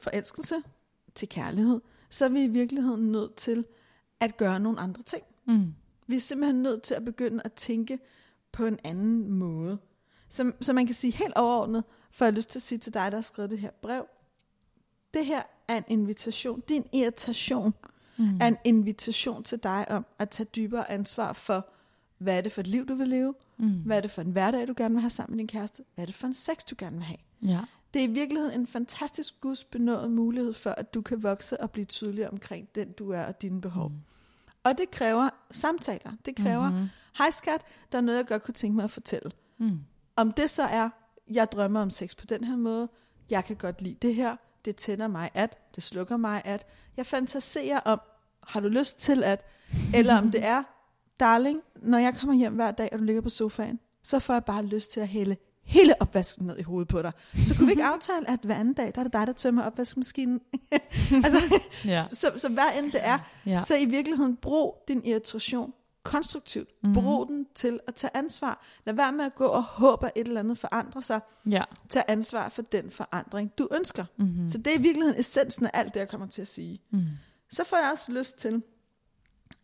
forelskelse 0.00 0.62
til 1.14 1.28
kærlighed, 1.28 1.80
så 2.10 2.24
er 2.24 2.28
vi 2.28 2.42
i 2.42 2.48
virkeligheden 2.48 3.12
nødt 3.12 3.36
til 3.36 3.64
at 4.20 4.36
gøre 4.36 4.60
nogle 4.60 4.80
andre 4.80 5.02
ting. 5.02 5.22
Mm. 5.44 5.74
Vi 6.06 6.16
er 6.16 6.20
simpelthen 6.20 6.62
nødt 6.62 6.82
til 6.82 6.94
at 6.94 7.04
begynde 7.04 7.42
at 7.44 7.52
tænke 7.52 7.98
på 8.52 8.66
en 8.66 8.78
anden 8.84 9.30
måde. 9.30 9.78
Så, 10.28 10.52
så 10.60 10.72
man 10.72 10.86
kan 10.86 10.94
sige 10.94 11.12
helt 11.12 11.34
overordnet, 11.36 11.84
for 12.10 12.24
jeg 12.24 12.34
lyst 12.34 12.50
til 12.50 12.58
at 12.58 12.62
sige 12.62 12.78
til 12.78 12.94
dig, 12.94 13.12
der 13.12 13.16
har 13.16 13.22
skrevet 13.22 13.50
det 13.50 13.58
her 13.58 13.70
brev, 13.82 14.06
det 15.14 15.26
her 15.26 15.42
er 15.68 15.76
en 15.76 15.84
invitation. 15.88 16.62
Din 16.68 16.86
irritation 16.92 17.74
mm. 18.18 18.40
er 18.40 18.46
en 18.46 18.56
invitation 18.64 19.42
til 19.42 19.58
dig 19.62 19.86
om 19.90 20.06
at 20.18 20.30
tage 20.30 20.48
dybere 20.56 20.90
ansvar 20.90 21.32
for, 21.32 21.68
hvad 22.22 22.36
er 22.36 22.40
det 22.40 22.52
for 22.52 22.60
et 22.60 22.66
liv, 22.66 22.86
du 22.86 22.94
vil 22.94 23.08
leve? 23.08 23.34
Mm. 23.58 23.68
Hvad 23.68 23.96
er 23.96 24.00
det 24.00 24.10
for 24.10 24.22
en 24.22 24.30
hverdag, 24.30 24.68
du 24.68 24.74
gerne 24.76 24.94
vil 24.94 25.00
have 25.00 25.10
sammen 25.10 25.36
med 25.36 25.38
din 25.38 25.48
kæreste? 25.48 25.82
Hvad 25.94 26.04
er 26.04 26.06
det 26.06 26.14
for 26.14 26.26
en 26.26 26.34
sex, 26.34 26.56
du 26.70 26.74
gerne 26.78 26.96
vil 26.96 27.04
have? 27.04 27.18
Ja. 27.46 27.60
Det 27.94 28.00
er 28.00 28.04
i 28.04 28.12
virkeligheden 28.12 28.60
en 28.60 28.66
fantastisk 28.66 29.40
gudsbenået 29.40 30.10
mulighed 30.10 30.52
for, 30.52 30.70
at 30.70 30.94
du 30.94 31.02
kan 31.02 31.22
vokse 31.22 31.60
og 31.60 31.70
blive 31.70 31.84
tydelig 31.84 32.30
omkring 32.30 32.68
den, 32.74 32.92
du 32.92 33.10
er 33.10 33.22
og 33.24 33.42
dine 33.42 33.60
behov. 33.60 33.88
Mm. 33.88 33.96
Og 34.64 34.78
det 34.78 34.90
kræver 34.90 35.28
samtaler. 35.50 36.12
Det 36.24 36.36
kræver, 36.36 36.70
mm-hmm. 36.70 36.88
hej 37.18 37.30
skat, 37.30 37.60
der 37.92 37.98
er 37.98 38.02
noget, 38.02 38.18
jeg 38.18 38.26
godt 38.26 38.42
kunne 38.42 38.54
tænke 38.54 38.76
mig 38.76 38.84
at 38.84 38.90
fortælle. 38.90 39.30
Mm. 39.58 39.80
Om 40.16 40.32
det 40.32 40.50
så 40.50 40.62
er, 40.62 40.90
jeg 41.30 41.52
drømmer 41.52 41.80
om 41.80 41.90
sex 41.90 42.16
på 42.16 42.26
den 42.26 42.44
her 42.44 42.56
måde, 42.56 42.88
jeg 43.30 43.44
kan 43.44 43.56
godt 43.56 43.82
lide 43.82 43.94
det 44.02 44.14
her, 44.14 44.36
det 44.64 44.76
tænder 44.76 45.08
mig 45.08 45.30
at, 45.34 45.74
det 45.74 45.82
slukker 45.82 46.16
mig 46.16 46.42
at, 46.44 46.66
jeg 46.96 47.06
fantaserer 47.06 47.80
om, 47.80 48.00
har 48.46 48.60
du 48.60 48.68
lyst 48.68 49.00
til 49.00 49.24
at, 49.24 49.44
eller 49.94 50.18
om 50.18 50.30
det 50.30 50.44
er, 50.54 50.62
darling, 51.22 51.60
når 51.82 51.98
jeg 51.98 52.14
kommer 52.14 52.34
hjem 52.36 52.54
hver 52.54 52.70
dag, 52.70 52.88
og 52.92 52.98
du 52.98 53.04
ligger 53.04 53.22
på 53.22 53.28
sofaen, 53.28 53.80
så 54.02 54.18
får 54.18 54.32
jeg 54.34 54.44
bare 54.44 54.64
lyst 54.64 54.90
til 54.90 55.00
at 55.00 55.08
hælde 55.08 55.36
hele 55.64 56.02
opvasken 56.02 56.46
ned 56.46 56.58
i 56.58 56.62
hovedet 56.62 56.88
på 56.88 57.02
dig. 57.02 57.12
Så 57.46 57.54
kunne 57.56 57.66
vi 57.66 57.72
ikke 57.72 57.84
aftale, 57.94 58.30
at 58.30 58.40
hver 58.42 58.54
anden 58.54 58.74
dag, 58.74 58.92
der 58.94 59.00
er 59.00 59.02
det 59.04 59.12
dig, 59.12 59.26
der 59.26 59.32
tømmer 59.32 59.62
opvaskemaskinen. 59.62 60.40
altså, 61.24 61.60
Ja. 61.84 62.02
så, 62.02 62.32
så 62.36 62.48
hvad 62.48 62.64
end 62.78 62.92
det 62.92 63.00
er, 63.06 63.18
Ja. 63.46 63.60
så 63.66 63.76
i 63.76 63.84
virkeligheden 63.84 64.36
brug 64.36 64.84
din 64.88 65.04
irritation 65.04 65.72
konstruktivt. 66.02 66.68
Mm-hmm. 66.82 66.94
Brug 67.02 67.28
den 67.28 67.46
til 67.54 67.80
at 67.86 67.94
tage 67.94 68.10
ansvar. 68.16 68.64
Lad 68.86 68.94
være 68.94 69.12
med 69.12 69.24
at 69.24 69.34
gå 69.34 69.44
og 69.46 69.62
håbe, 69.62 70.06
at 70.06 70.12
et 70.16 70.26
eller 70.26 70.40
andet 70.40 70.58
forandrer 70.58 71.00
sig. 71.00 71.20
Ja. 71.50 71.62
Tag 71.88 72.02
ansvar 72.08 72.48
for 72.48 72.62
den 72.62 72.90
forandring, 72.90 73.50
du 73.58 73.68
ønsker. 73.78 74.04
Mm-hmm. 74.18 74.48
Så 74.48 74.58
det 74.58 74.66
er 74.74 74.78
i 74.78 74.82
virkeligheden 74.82 75.20
essensen 75.20 75.66
af 75.66 75.70
alt 75.74 75.94
det, 75.94 76.00
jeg 76.00 76.08
kommer 76.08 76.26
til 76.26 76.40
at 76.42 76.48
sige. 76.48 76.80
Mm. 76.90 77.02
Så 77.50 77.64
får 77.64 77.76
jeg 77.76 77.90
også 77.92 78.12
lyst 78.12 78.38
til 78.38 78.62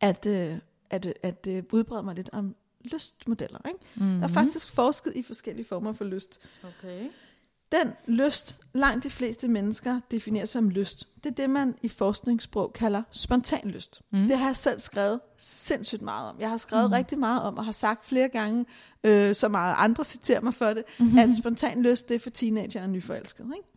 at, 0.01 0.27
øh, 0.27 0.59
at, 0.91 1.15
at 1.23 1.47
øh, 1.49 1.63
udbrede 1.73 2.03
mig 2.03 2.15
lidt 2.15 2.31
om 2.33 2.55
lystmodeller. 2.85 3.59
Ikke? 3.69 3.81
Mm-hmm. 3.95 4.21
Der 4.21 4.29
er 4.29 4.33
faktisk 4.33 4.71
forsket 4.71 5.13
i 5.17 5.23
forskellige 5.23 5.67
former 5.67 5.93
for 5.93 6.05
lyst. 6.05 6.41
Okay. 6.63 7.09
Den 7.73 7.93
lyst, 8.07 8.57
langt 8.75 9.05
de 9.05 9.11
fleste 9.11 9.49
mennesker 9.49 10.01
definerer 10.11 10.47
som 10.47 10.71
lyst, 10.71 11.09
det 11.25 11.31
er 11.31 11.35
det, 11.35 11.51
man 11.51 11.75
i 11.83 11.89
forskningssprog 11.89 12.73
kalder 12.73 13.03
spontan 13.11 13.71
lyst. 13.71 14.03
Mm. 14.11 14.29
Det 14.29 14.39
har 14.39 14.47
jeg 14.47 14.57
selv 14.57 14.81
skrevet 14.81 15.21
sindssygt 15.39 16.03
meget 16.03 16.31
om. 16.31 16.41
Jeg 16.41 16.51
har 16.51 16.57
skrevet 16.57 16.91
mm. 16.91 16.93
rigtig 16.93 17.19
meget 17.19 17.43
om, 17.43 17.57
og 17.59 17.65
har 17.65 17.73
sagt 17.73 18.07
flere 18.07 18.29
gange, 18.29 18.67
øh, 19.05 19.35
så 19.35 19.49
meget 19.49 19.75
andre 19.79 20.05
citerer 20.05 20.41
mig 20.41 20.55
for 20.55 20.67
det, 20.67 20.85
mm-hmm. 20.99 21.19
at 21.19 21.37
spontan 21.37 21.83
lyst, 21.83 22.09
det 22.09 22.15
er 22.15 22.19
for 22.19 22.31
teenager 22.31 22.83
og 22.83 22.91
nyforelskede. 22.91 23.49
Ikke? 23.57 23.69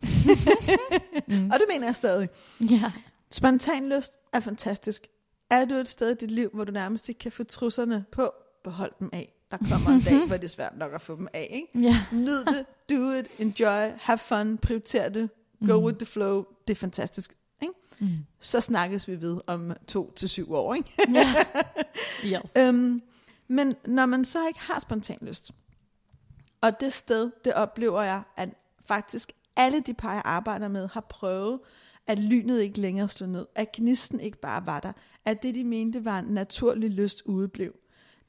mm. 1.42 1.50
Og 1.50 1.58
det 1.58 1.64
mener 1.68 1.86
jeg 1.86 1.96
stadig. 1.96 2.28
Ja. 2.60 2.92
Spontan 3.30 3.88
lyst 3.88 4.12
er 4.32 4.40
fantastisk. 4.40 5.06
Er 5.52 5.64
du 5.64 5.74
et 5.74 5.88
sted 5.88 6.10
i 6.10 6.14
dit 6.14 6.30
liv, 6.30 6.50
hvor 6.54 6.64
du 6.64 6.72
nærmest 6.72 7.08
ikke 7.08 7.18
kan 7.18 7.32
få 7.32 7.44
trusserne 7.44 8.04
på, 8.12 8.32
behold 8.64 8.92
dem 9.00 9.10
af. 9.12 9.32
Der 9.50 9.56
kommer 9.70 9.90
en 9.90 10.00
dag, 10.00 10.26
hvor 10.26 10.36
det 10.36 10.44
er 10.44 10.48
svært 10.48 10.76
nok 10.76 10.92
at 10.94 11.00
få 11.00 11.16
dem 11.16 11.28
af. 11.32 11.48
Ikke? 11.72 11.86
Ja. 11.88 12.04
Nyd 12.12 12.44
det, 12.44 12.66
do 12.90 13.10
it, 13.10 13.26
enjoy, 13.38 13.90
have 13.98 14.18
fun, 14.18 14.58
prioriter 14.58 15.08
det, 15.08 15.30
go 15.68 15.78
Mm. 15.78 15.84
with 15.84 15.98
the 15.98 16.06
flow. 16.06 16.44
Det 16.68 16.74
er 16.74 16.78
fantastisk. 16.78 17.36
Ikke? 17.62 17.74
Mm. 17.98 18.08
Så 18.40 18.60
snakkes 18.60 19.08
vi 19.08 19.20
ved 19.20 19.40
om 19.46 19.72
to 19.88 20.12
til 20.16 20.28
syv 20.28 20.52
år. 20.54 20.74
Ikke? 20.74 20.90
ja. 21.12 21.34
Yes. 22.24 22.52
øhm, 22.58 23.02
men 23.48 23.74
når 23.86 24.06
man 24.06 24.24
så 24.24 24.46
ikke 24.48 24.60
har 24.60 24.78
spontan 24.80 25.18
lyst, 25.22 25.52
og 26.60 26.80
det 26.80 26.92
sted, 26.92 27.30
det 27.44 27.54
oplever 27.54 28.02
jeg, 28.02 28.22
at 28.36 28.48
faktisk 28.88 29.32
alle 29.56 29.80
de 29.80 29.94
par, 29.94 30.12
jeg 30.12 30.22
arbejder 30.24 30.68
med, 30.68 30.88
har 30.92 31.00
prøvet, 31.00 31.60
at 32.06 32.18
lynet 32.18 32.60
ikke 32.60 32.80
længere 32.80 33.08
slog 33.08 33.28
ned, 33.28 33.46
at 33.54 33.72
gnisten 33.72 34.20
ikke 34.20 34.40
bare 34.40 34.66
var 34.66 34.80
der, 34.80 34.92
at 35.24 35.42
det, 35.42 35.54
de 35.54 35.64
mente 35.64 36.04
var 36.04 36.18
en 36.18 36.24
naturlig 36.24 36.90
lyst, 36.90 37.22
udeblev. 37.26 37.72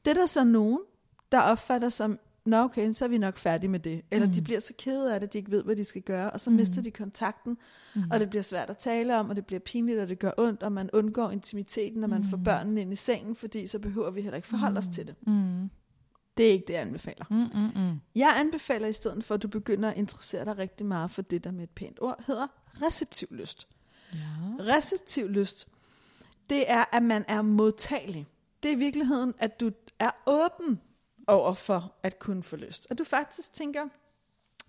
Det 0.05 0.11
er 0.11 0.15
der 0.15 0.25
så 0.25 0.43
nogen, 0.43 0.79
der 1.31 1.39
opfatter 1.39 1.89
som, 1.89 2.19
nå 2.45 2.57
okay, 2.57 2.93
så 2.93 3.05
er 3.05 3.09
vi 3.09 3.17
nok 3.17 3.37
færdige 3.37 3.69
med 3.69 3.79
det. 3.79 4.01
Eller 4.11 4.27
mm. 4.27 4.33
de 4.33 4.41
bliver 4.41 4.59
så 4.59 4.73
kede 4.77 5.13
af 5.13 5.19
det, 5.19 5.27
at 5.27 5.33
de 5.33 5.37
ikke 5.37 5.51
ved, 5.51 5.63
hvad 5.63 5.75
de 5.75 5.83
skal 5.83 6.01
gøre, 6.01 6.31
og 6.31 6.39
så 6.39 6.49
mm. 6.49 6.55
mister 6.55 6.81
de 6.81 6.91
kontakten, 6.91 7.57
mm. 7.95 8.03
og 8.11 8.19
det 8.19 8.29
bliver 8.29 8.43
svært 8.43 8.69
at 8.69 8.77
tale 8.77 9.17
om, 9.17 9.29
og 9.29 9.35
det 9.35 9.45
bliver 9.45 9.59
pinligt, 9.59 9.99
og 9.99 10.09
det 10.09 10.19
gør 10.19 10.31
ondt, 10.37 10.63
og 10.63 10.71
man 10.71 10.89
undgår 10.93 11.31
intimiteten, 11.31 11.99
når 11.99 12.07
man 12.07 12.21
mm. 12.21 12.27
får 12.27 12.37
børnene 12.37 12.81
ind 12.81 12.93
i 12.93 12.95
sengen, 12.95 13.35
fordi 13.35 13.67
så 13.67 13.79
behøver 13.79 14.11
vi 14.11 14.21
heller 14.21 14.35
ikke 14.35 14.47
forholde 14.47 14.73
mm. 14.73 14.77
os 14.77 14.87
til 14.87 15.07
det. 15.07 15.15
Mm. 15.27 15.69
Det 16.37 16.47
er 16.47 16.51
ikke 16.51 16.65
det, 16.67 16.73
jeg 16.73 16.81
anbefaler. 16.81 17.25
Mm, 17.29 17.37
mm, 17.37 17.83
mm. 17.83 17.99
Jeg 18.15 18.33
anbefaler 18.39 18.87
i 18.87 18.93
stedet 18.93 19.23
for, 19.23 19.35
at 19.35 19.43
du 19.43 19.47
begynder 19.47 19.89
at 19.89 19.97
interessere 19.97 20.45
dig 20.45 20.57
rigtig 20.57 20.85
meget 20.85 21.11
for 21.11 21.21
det, 21.21 21.43
der 21.43 21.51
med 21.51 21.63
et 21.63 21.69
pænt 21.69 22.01
ord 22.01 22.23
hedder 22.27 22.47
receptiv 22.81 23.27
lyst. 23.31 23.67
Ja. 24.13 24.17
Receptiv 24.59 25.29
lyst, 25.29 25.67
det 26.49 26.69
er, 26.69 26.85
at 26.95 27.03
man 27.03 27.25
er 27.27 27.41
modtagelig. 27.41 28.27
Det 28.63 28.69
er 28.69 28.75
i 28.75 28.79
virkeligheden, 28.79 29.33
at 29.37 29.59
du 29.59 29.71
er 29.99 30.11
åben 30.27 30.81
over 31.27 31.53
for 31.53 31.95
at 32.03 32.19
kunne 32.19 32.43
få 32.43 32.55
lyst. 32.55 32.87
At 32.89 32.97
du 32.97 33.03
faktisk 33.03 33.53
tænker, 33.53 33.87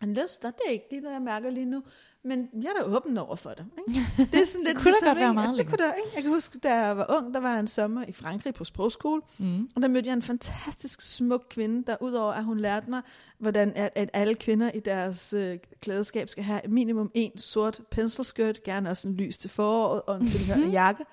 en 0.03 0.15
lyst, 0.15 0.43
det 0.43 0.55
er 0.67 0.71
ikke 0.71 0.87
det, 0.91 1.03
der 1.03 1.11
jeg 1.11 1.23
mærker 1.23 1.51
lige 1.51 1.67
nu, 1.67 1.83
men 2.25 2.49
jeg 2.63 2.69
er 2.69 2.83
da 2.83 2.97
åben 2.97 3.19
over 3.19 3.37
for 3.37 3.51
det. 3.51 3.67
Ikke? 3.89 4.07
Det 4.33 4.41
er 4.43 4.47
sådan 4.47 4.65
lidt 4.67 4.77
kunne 4.79 4.85
da 4.85 4.91
ligesom, 4.91 5.09
godt 5.09 5.19
være 5.19 5.35
meget 5.35 5.49
altså, 5.49 5.63
det 5.63 5.67
kunne 5.71 5.87
da, 5.87 5.93
ikke? 5.93 6.11
Jeg 6.15 6.23
kan 6.23 6.33
huske, 6.33 6.59
da 6.59 6.75
jeg 6.75 6.97
var 6.97 7.07
ung, 7.19 7.35
der 7.35 7.41
var 7.41 7.59
en 7.59 7.69
sommer 7.69 8.05
i 8.09 8.13
Frankrig 8.13 8.55
på 8.55 8.65
sprogskole, 8.65 9.23
Mm. 9.39 9.69
og 9.77 9.83
der 9.83 9.89
mødte 9.89 10.07
jeg 10.07 10.15
en 10.15 10.23
fantastisk 10.23 11.01
smuk 11.01 11.45
kvinde, 11.51 11.85
der 11.87 11.97
udover 12.01 12.33
at 12.33 12.45
hun 12.45 12.59
lærte 12.61 12.91
mig, 12.91 13.03
hvordan 13.39 13.73
at, 13.77 13.91
at 13.95 14.11
alle 14.13 14.35
kvinder 14.35 14.71
i 14.71 14.81
deres 14.81 15.33
øh, 15.33 15.59
klædeskab 15.83 16.29
skal 16.29 16.45
have 16.45 16.61
minimum 16.69 17.11
en 17.15 17.39
sort 17.39 17.81
penselskørt, 17.91 18.63
gerne 18.63 18.91
også 18.91 19.09
en 19.09 19.15
lys 19.15 19.39
til 19.39 19.51
foråret 19.51 20.03
og 20.07 20.17
en 20.21 20.27
tilhørende 20.31 20.69
jakke. 20.69 21.05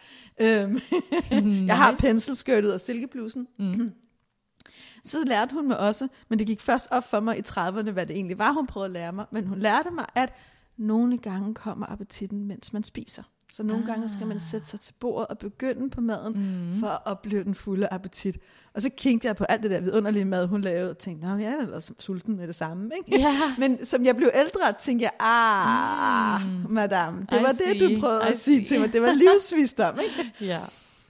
Øhm, 0.41 0.79
Jeg 1.67 1.77
har 1.77 1.95
penselskørtet 1.99 2.73
og 2.73 2.81
silkeblusen. 2.81 3.47
Mm. 3.59 3.91
Så 5.05 5.23
lærte 5.25 5.53
hun 5.53 5.67
mig 5.67 5.79
også, 5.79 6.07
men 6.29 6.39
det 6.39 6.47
gik 6.47 6.61
først 6.61 6.87
op 6.91 7.09
for 7.09 7.19
mig 7.19 7.37
i 7.37 7.41
30'erne, 7.41 7.91
hvad 7.91 8.05
det 8.05 8.15
egentlig 8.15 8.37
var, 8.37 8.51
hun 8.51 8.67
prøvede 8.67 8.85
at 8.85 8.91
lære 8.91 9.13
mig. 9.13 9.25
Men 9.31 9.45
hun 9.47 9.59
lærte 9.59 9.91
mig, 9.91 10.05
at 10.15 10.33
nogle 10.77 11.17
gange 11.17 11.53
kommer 11.53 11.85
appetitten, 11.85 12.47
mens 12.47 12.73
man 12.73 12.83
spiser. 12.83 13.23
Så 13.53 13.63
nogle 13.63 13.83
ah. 13.83 13.87
gange 13.87 14.09
skal 14.09 14.27
man 14.27 14.39
sætte 14.39 14.67
sig 14.67 14.79
til 14.79 14.93
bordet 14.99 15.27
og 15.27 15.37
begynde 15.37 15.89
på 15.89 16.01
maden, 16.01 16.33
mm. 16.33 16.79
for 16.79 16.87
at 16.87 16.99
opleve 17.05 17.43
den 17.43 17.55
fulde 17.55 17.87
appetit. 17.91 18.37
Og 18.73 18.81
så 18.81 18.89
kiggede 18.97 19.27
jeg 19.27 19.35
på 19.35 19.43
alt 19.43 19.63
det 19.63 19.71
der 19.71 19.79
vidunderlige 19.79 20.25
mad, 20.25 20.47
hun 20.47 20.61
lavede, 20.61 20.89
og 20.89 20.97
tænkte, 20.97 21.27
nå, 21.27 21.35
jeg 21.35 21.51
er 21.51 21.57
ellers 21.57 21.91
sulten 21.99 22.35
med 22.35 22.47
det 22.47 22.55
samme. 22.55 22.91
Ikke? 22.97 23.21
Ja. 23.21 23.55
Men 23.57 23.85
som 23.85 24.05
jeg 24.05 24.15
blev 24.15 24.29
ældre, 24.35 24.73
tænkte 24.79 25.03
jeg, 25.03 25.11
ah, 25.19 26.41
mm. 26.41 26.71
madame, 26.71 27.25
det 27.29 27.39
I 27.39 27.43
var 27.43 27.51
det, 27.51 27.81
du 27.81 27.87
see, 27.87 27.99
prøvede 27.99 28.21
I 28.23 28.27
at 28.27 28.39
sige 28.39 28.57
see. 28.57 28.65
til 28.65 28.79
mig. 28.79 28.93
Det 28.93 29.01
var 29.01 29.13
livsvisdom, 29.13 29.99
ikke? 29.99 30.31
Ja. 30.51 30.61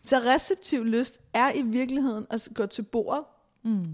Så 0.04 0.20
receptiv 0.20 0.86
lyst 0.86 1.20
er 1.34 1.52
i 1.56 1.62
virkeligheden 1.62 2.26
at 2.30 2.50
gå 2.56 2.66
til 2.66 2.82
bordet 2.82 3.24
Mm. 3.64 3.86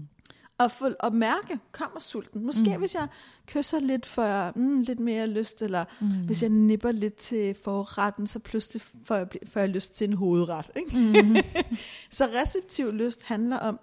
Og, 0.58 0.70
få, 0.70 0.90
og 1.00 1.14
mærke, 1.14 1.58
kommer 1.72 2.00
sulten. 2.00 2.46
Måske 2.46 2.74
mm. 2.74 2.80
hvis 2.80 2.94
jeg 2.94 3.08
kysser 3.46 3.80
lidt 3.80 4.06
for 4.06 4.58
mm, 4.58 4.80
lidt 4.80 5.00
mere 5.00 5.26
lyst, 5.26 5.62
eller 5.62 5.84
mm. 6.00 6.08
hvis 6.08 6.42
jeg 6.42 6.50
nipper 6.50 6.92
lidt 6.92 7.16
til 7.16 7.56
forretten, 7.64 8.26
så 8.26 8.38
pludselig 8.38 8.82
får 9.04 9.14
jeg, 9.14 9.26
får 9.46 9.60
jeg 9.60 9.68
lyst 9.68 9.94
til 9.94 10.08
en 10.08 10.12
hovedret. 10.12 10.70
Ikke? 10.76 11.22
Mm. 11.22 11.36
så 12.10 12.26
receptiv 12.26 12.92
lyst 12.92 13.22
handler 13.22 13.56
om 13.56 13.80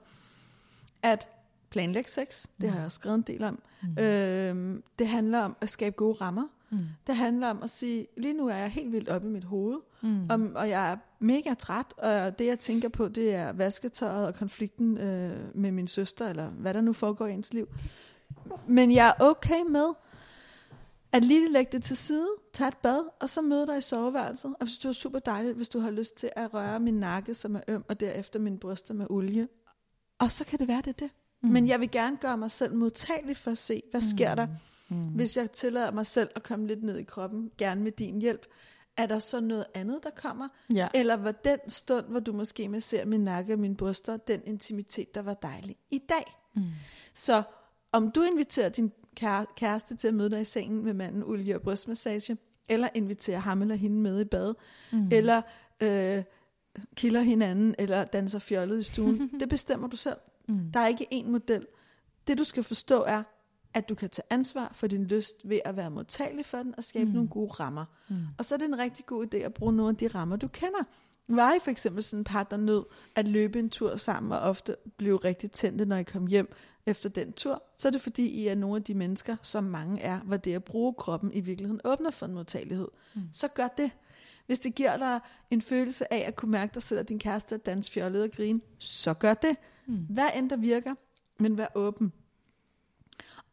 at 1.03 1.27
planlægge 1.69 2.09
sex. 2.09 2.45
Det 2.61 2.69
har 2.69 2.77
jeg 2.77 2.85
også 2.85 2.95
skrevet 2.95 3.15
en 3.15 3.21
del 3.21 3.43
om. 3.43 3.59
Mm. 3.81 4.03
Øhm, 4.03 4.83
det 4.99 5.07
handler 5.07 5.39
om 5.39 5.55
at 5.61 5.69
skabe 5.69 5.95
gode 5.95 6.17
rammer. 6.21 6.47
Mm. 6.69 6.79
Det 7.07 7.15
handler 7.15 7.47
om 7.47 7.63
at 7.63 7.69
sige, 7.69 8.07
lige 8.17 8.33
nu 8.33 8.47
er 8.47 8.55
jeg 8.55 8.69
helt 8.69 8.91
vildt 8.91 9.09
oppe 9.09 9.27
i 9.27 9.31
mit 9.31 9.43
hoved, 9.43 9.77
Mm. 10.01 10.27
og, 10.29 10.39
og 10.55 10.69
jeg 10.69 10.91
er 10.91 10.97
mega 11.19 11.53
træt, 11.53 11.93
og 11.97 12.39
det 12.39 12.45
jeg 12.45 12.59
tænker 12.59 12.89
på, 12.89 13.07
det 13.07 13.35
er 13.35 13.53
vasketøjet 13.53 14.27
og 14.27 14.35
konflikten 14.35 14.97
øh, 14.97 15.55
med 15.55 15.71
min 15.71 15.87
søster, 15.87 16.29
eller 16.29 16.49
hvad 16.49 16.73
der 16.73 16.81
nu 16.81 16.93
foregår 16.93 17.27
i 17.27 17.33
ens 17.33 17.53
liv. 17.53 17.67
Men 18.67 18.91
jeg 18.91 19.07
er 19.07 19.23
okay 19.23 19.61
med 19.69 19.93
at 21.11 21.23
lige 21.23 21.51
lægge 21.51 21.71
det 21.71 21.83
til 21.83 21.97
side, 21.97 22.27
tage 22.53 22.67
et 22.67 22.77
bad, 22.77 23.03
og 23.19 23.29
så 23.29 23.41
møde 23.41 23.67
dig 23.67 23.77
i 23.77 23.81
soveværelset. 23.81 24.53
Og 24.59 24.65
hvis 24.65 24.77
du 24.77 24.89
er 24.89 24.93
super 24.93 25.19
dejligt, 25.19 25.55
hvis 25.55 25.69
du 25.69 25.79
har 25.79 25.91
lyst 25.91 26.17
til 26.17 26.29
at 26.35 26.53
røre 26.53 26.79
min 26.79 26.93
nakke, 26.93 27.33
som 27.33 27.55
er 27.55 27.61
øm, 27.67 27.83
og 27.89 27.99
derefter 27.99 28.39
mine 28.39 28.57
bryster 28.59 28.93
med 28.93 29.05
olie. 29.09 29.47
Og 30.19 30.31
så 30.31 30.45
kan 30.45 30.59
det 30.59 30.67
være, 30.67 30.77
det 30.77 30.87
er 30.87 30.91
det. 31.05 31.09
Mm. 31.43 31.49
Men 31.49 31.67
jeg 31.67 31.79
vil 31.79 31.91
gerne 31.91 32.17
gøre 32.17 32.37
mig 32.37 32.51
selv 32.51 32.75
modtagelig 32.75 33.37
for 33.37 33.51
at 33.51 33.57
se, 33.57 33.81
hvad 33.91 34.01
sker 34.01 34.35
der, 34.35 34.47
Mm. 34.89 35.07
hvis 35.07 35.37
jeg 35.37 35.51
tillader 35.51 35.91
mig 35.91 36.05
selv 36.07 36.29
at 36.35 36.43
komme 36.43 36.67
lidt 36.67 36.83
ned 36.83 36.97
i 36.97 37.03
kroppen, 37.03 37.51
gerne 37.57 37.81
med 37.83 37.91
din 37.91 38.21
hjælp. 38.21 38.45
Er 38.97 39.05
der 39.05 39.19
så 39.19 39.39
noget 39.39 39.65
andet, 39.73 39.99
der 40.03 40.09
kommer? 40.09 40.47
Ja. 40.73 40.87
Eller 40.93 41.17
var 41.17 41.31
den 41.31 41.59
stund, 41.67 42.05
hvor 42.05 42.19
du 42.19 42.33
måske 42.33 42.69
med 42.69 42.81
ser 42.81 43.05
min 43.05 43.19
nakke 43.23 43.53
og 43.53 43.59
mine 43.59 43.75
bryster, 43.75 44.17
den 44.17 44.41
intimitet, 44.45 45.15
der 45.15 45.21
var 45.21 45.33
dejlig 45.33 45.75
i 45.91 46.01
dag? 46.09 46.37
Mm. 46.55 46.63
Så 47.13 47.43
om 47.91 48.11
du 48.11 48.21
inviterer 48.21 48.69
din 48.69 48.91
kære- 49.19 49.53
kæreste 49.55 49.95
til 49.95 50.07
at 50.07 50.13
møde 50.13 50.29
dig 50.29 50.41
i 50.41 50.45
sengen 50.45 50.83
med 50.83 50.93
manden, 50.93 51.23
olie 51.23 51.55
og 51.55 51.61
brystmassage, 51.61 52.37
eller 52.69 52.89
inviterer 52.93 53.39
ham 53.39 53.61
eller 53.61 53.75
hende 53.75 53.97
med 53.97 54.21
i 54.21 54.25
bad, 54.25 54.53
mm. 54.91 55.09
eller 55.11 55.41
øh, 55.83 56.23
kilder 56.95 57.21
hinanden, 57.21 57.75
eller 57.79 58.05
danser 58.05 58.39
fjollet 58.39 58.79
i 58.79 58.83
stuen, 58.83 59.29
det 59.39 59.49
bestemmer 59.49 59.87
du 59.87 59.95
selv. 59.97 60.17
Mm. 60.47 60.71
Der 60.73 60.79
er 60.79 60.87
ikke 60.87 61.07
én 61.13 61.29
model. 61.29 61.67
Det 62.27 62.37
du 62.37 62.43
skal 62.43 62.63
forstå 62.63 63.03
er, 63.03 63.23
at 63.75 63.89
du 63.89 63.95
kan 63.95 64.09
tage 64.09 64.25
ansvar 64.29 64.71
for 64.73 64.87
din 64.87 65.03
lyst 65.03 65.35
ved 65.43 65.59
at 65.65 65.75
være 65.75 65.91
modtagelig 65.91 66.45
for 66.45 66.57
den 66.57 66.73
og 66.77 66.83
skabe 66.83 67.05
mm. 67.05 67.13
nogle 67.13 67.29
gode 67.29 67.51
rammer. 67.51 67.85
Mm. 68.09 68.15
Og 68.37 68.45
så 68.45 68.55
er 68.55 68.57
det 68.59 68.65
en 68.65 68.77
rigtig 68.77 69.05
god 69.05 69.25
idé 69.33 69.37
at 69.37 69.53
bruge 69.53 69.73
nogle 69.73 69.89
af 69.89 69.95
de 69.95 70.07
rammer, 70.07 70.35
du 70.35 70.47
kender. 70.47 70.83
Var 71.27 71.53
I 71.53 71.57
for 71.63 71.71
eksempel 71.71 72.03
sådan 72.03 72.19
en 72.19 72.23
par, 72.23 72.43
der 72.43 72.57
nød 72.57 72.83
at 73.15 73.27
løbe 73.27 73.59
en 73.59 73.69
tur 73.69 73.95
sammen 73.95 74.31
og 74.31 74.39
ofte 74.39 74.75
blev 74.97 75.15
rigtig 75.15 75.51
tændte, 75.51 75.85
når 75.85 75.95
I 75.95 76.03
kom 76.03 76.27
hjem 76.27 76.53
efter 76.85 77.09
den 77.09 77.33
tur, 77.33 77.63
så 77.77 77.87
er 77.87 77.91
det 77.91 78.01
fordi, 78.01 78.27
I 78.27 78.47
er 78.47 78.55
nogle 78.55 78.75
af 78.75 78.83
de 78.83 78.93
mennesker, 78.93 79.35
som 79.41 79.63
mange 79.63 80.01
er, 80.01 80.19
hvor 80.19 80.37
det 80.37 80.53
at 80.53 80.63
bruge 80.63 80.93
kroppen 80.93 81.33
i 81.33 81.39
virkeligheden 81.39 81.81
åbner 81.85 82.11
for 82.11 82.25
en 82.25 82.33
modtagelighed. 82.33 82.87
Mm. 83.15 83.21
Så 83.33 83.47
gør 83.47 83.67
det. 83.67 83.91
Hvis 84.45 84.59
det 84.59 84.75
giver 84.75 84.97
dig 84.97 85.19
en 85.51 85.61
følelse 85.61 86.13
af 86.13 86.23
at 86.27 86.35
kunne 86.35 86.51
mærke 86.51 86.73
dig 86.73 86.83
selv 86.83 86.99
og 86.99 87.09
din 87.09 87.19
kæreste 87.19 87.55
at 87.55 87.65
danse 87.65 87.91
fjollet 87.91 88.23
og 88.23 88.31
grine, 88.31 88.61
så 88.79 89.13
gør 89.13 89.33
det. 89.33 89.55
Mm. 89.87 90.05
Hvad 90.09 90.27
end 90.35 90.49
der 90.49 90.57
virker, 90.57 90.95
men 91.39 91.57
vær 91.57 91.67
åben. 91.75 92.13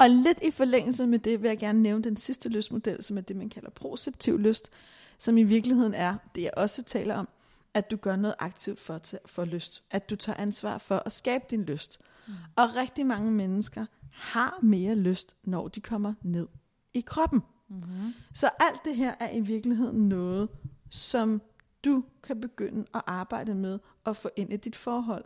Og 0.02 0.10
lidt 0.10 0.38
i 0.42 0.50
forlængelse 0.50 1.06
med 1.06 1.18
det 1.18 1.42
vil 1.42 1.48
jeg 1.48 1.58
gerne 1.58 1.82
nævne 1.82 2.04
den 2.04 2.16
sidste 2.16 2.48
lystmodel, 2.48 3.02
som 3.02 3.16
er 3.16 3.20
det, 3.20 3.36
man 3.36 3.48
kalder 3.48 3.70
proceptiv 3.70 4.38
lyst, 4.38 4.70
som 5.18 5.38
i 5.38 5.42
virkeligheden 5.42 5.94
er 5.94 6.16
det, 6.34 6.42
jeg 6.42 6.50
også 6.56 6.82
taler 6.82 7.14
om, 7.16 7.28
at 7.74 7.90
du 7.90 7.96
gør 7.96 8.16
noget 8.16 8.34
aktivt 8.38 8.80
for, 8.80 8.94
at- 8.94 9.18
for 9.26 9.44
lyst. 9.44 9.82
At 9.90 10.10
du 10.10 10.16
tager 10.16 10.36
ansvar 10.36 10.78
for 10.78 11.02
at 11.06 11.12
skabe 11.12 11.44
din 11.50 11.62
lyst. 11.64 12.00
Mm. 12.26 12.32
Og 12.56 12.76
rigtig 12.76 13.06
mange 13.06 13.30
mennesker 13.32 13.86
har 14.12 14.58
mere 14.62 14.94
lyst, 14.94 15.36
når 15.44 15.68
de 15.68 15.80
kommer 15.80 16.14
ned 16.22 16.48
i 16.94 17.00
kroppen. 17.00 17.40
Mm-hmm. 17.68 18.12
Så 18.34 18.50
alt 18.60 18.84
det 18.84 18.96
her 18.96 19.14
er 19.20 19.30
i 19.30 19.40
virkeligheden 19.40 20.08
noget, 20.08 20.48
som 20.90 21.42
du 21.84 22.04
kan 22.22 22.40
begynde 22.40 22.86
at 22.94 23.02
arbejde 23.06 23.54
med 23.54 23.78
og 24.04 24.16
få 24.16 24.30
ind 24.36 24.52
i 24.52 24.56
dit 24.56 24.76
forhold. 24.76 25.24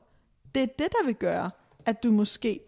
Det 0.55 0.63
er 0.63 0.67
det, 0.67 0.89
der 1.01 1.05
vil 1.07 1.15
gøre, 1.15 1.51
at 1.87 2.03
du 2.03 2.11
måske 2.13 2.61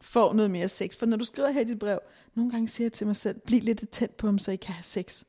får 0.00 0.32
noget 0.32 0.50
mere 0.50 0.68
sex. 0.68 0.96
For 0.96 1.06
når 1.06 1.16
du 1.16 1.24
skriver 1.24 1.50
her 1.50 1.60
i 1.60 1.64
dit 1.64 1.78
brev, 1.78 1.98
nogle 2.34 2.50
gange 2.50 2.68
siger 2.68 2.84
jeg 2.84 2.92
til 2.92 3.06
mig 3.06 3.16
selv, 3.16 3.40
bliv 3.40 3.60
lidt 3.62 3.90
tæt 3.90 4.10
på 4.10 4.26
ham, 4.26 4.38
så 4.38 4.52
I 4.52 4.56
kan 4.56 4.74
have 4.74 4.82
sex. 4.82 5.24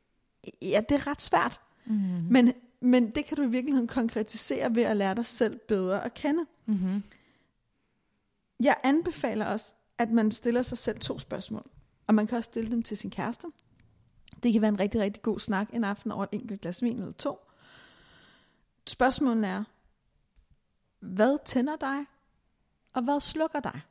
Ja, 0.61 0.81
det 0.89 0.95
er 0.95 1.07
ret 1.07 1.21
svært. 1.21 1.59
Mm-hmm. 1.85 2.27
Men, 2.29 2.53
men 2.79 3.09
det 3.09 3.25
kan 3.25 3.37
du 3.37 3.43
i 3.43 3.49
virkeligheden 3.49 3.87
konkretisere 3.87 4.75
ved 4.75 4.83
at 4.83 4.97
lære 4.97 5.15
dig 5.15 5.25
selv 5.25 5.59
bedre 5.67 6.05
at 6.05 6.13
kende. 6.13 6.45
Mm-hmm. 6.65 7.03
Jeg 8.59 8.75
anbefaler 8.83 9.45
også, 9.45 9.73
at 9.97 10.11
man 10.11 10.31
stiller 10.31 10.61
sig 10.61 10.77
selv 10.77 10.99
to 10.99 11.19
spørgsmål. 11.19 11.69
Og 12.07 12.15
man 12.15 12.27
kan 12.27 12.37
også 12.37 12.47
stille 12.47 12.71
dem 12.71 12.83
til 12.83 12.97
sin 12.97 13.09
kæreste. 13.09 13.47
Det 14.43 14.53
kan 14.53 14.61
være 14.61 14.69
en 14.69 14.79
rigtig, 14.79 15.01
rigtig 15.01 15.23
god 15.23 15.39
snak 15.39 15.69
en 15.73 15.83
aften 15.83 16.11
over 16.11 16.23
et 16.23 16.29
enkelt 16.31 16.61
glas 16.61 16.83
vin 16.83 16.99
eller 16.99 17.11
to. 17.11 17.39
Spørgsmålet 18.87 19.45
er, 19.45 19.63
hvad 20.99 21.37
tænder 21.45 21.75
dig, 21.75 22.05
og 22.93 23.03
hvad 23.03 23.19
slukker 23.19 23.59
dig? 23.59 23.81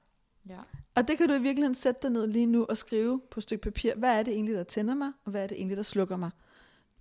Ja. 0.49 0.59
Og 0.95 1.09
det 1.09 1.19
kan 1.19 1.29
du 1.29 1.35
i 1.35 1.43
virkeligheden 1.43 1.75
sætte 1.75 2.01
dig 2.03 2.11
ned 2.11 2.27
lige 2.27 2.47
nu 2.47 2.67
og 2.69 2.77
skrive 2.77 3.21
på 3.31 3.41
et 3.41 3.43
stykke 3.43 3.63
papir, 3.63 3.95
hvad 3.95 4.19
er 4.19 4.23
det 4.23 4.35
egentlig, 4.35 4.55
der 4.55 4.65
tænder 4.65 4.95
mig, 4.95 5.13
og 5.25 5.31
hvad 5.31 5.43
er 5.43 5.47
det 5.47 5.57
egentlig, 5.57 5.77
der 5.77 5.83
slukker 5.83 6.17
mig. 6.17 6.31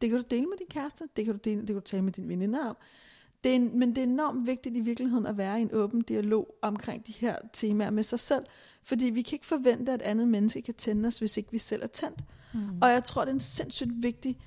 Det 0.01 0.09
kan 0.09 0.19
du 0.19 0.25
dele 0.29 0.45
med 0.45 0.57
din 0.57 0.67
kæreste, 0.69 1.03
det 1.15 1.25
kan 1.25 1.33
du, 1.33 1.39
dele, 1.43 1.59
det 1.59 1.67
kan 1.67 1.75
du 1.75 1.81
tale 1.81 2.01
med 2.01 2.11
dine 2.11 2.27
veninder 2.27 2.65
om. 2.65 2.77
Det 3.43 3.51
er 3.51 3.55
en, 3.55 3.79
men 3.79 3.89
det 3.89 3.97
er 3.97 4.03
enormt 4.03 4.47
vigtigt 4.47 4.75
i 4.75 4.79
virkeligheden 4.79 5.25
at 5.25 5.37
være 5.37 5.59
i 5.59 5.61
en 5.61 5.69
åben 5.73 6.01
dialog 6.01 6.55
omkring 6.61 7.07
de 7.07 7.11
her 7.11 7.35
temaer 7.53 7.89
med 7.89 8.03
sig 8.03 8.19
selv, 8.19 8.45
fordi 8.83 9.05
vi 9.05 9.21
kan 9.21 9.35
ikke 9.35 9.45
forvente, 9.45 9.91
at 9.91 10.01
et 10.01 10.05
andet 10.05 10.27
menneske 10.27 10.61
kan 10.61 10.73
tænde 10.73 11.07
os, 11.07 11.19
hvis 11.19 11.37
ikke 11.37 11.51
vi 11.51 11.57
selv 11.57 11.83
er 11.83 11.87
tændt. 11.87 12.23
Mm. 12.53 12.59
Og 12.81 12.89
jeg 12.89 13.03
tror, 13.03 13.21
det 13.21 13.29
er 13.29 13.33
en 13.33 13.39
sindssygt 13.39 14.03
vigtig, 14.03 14.37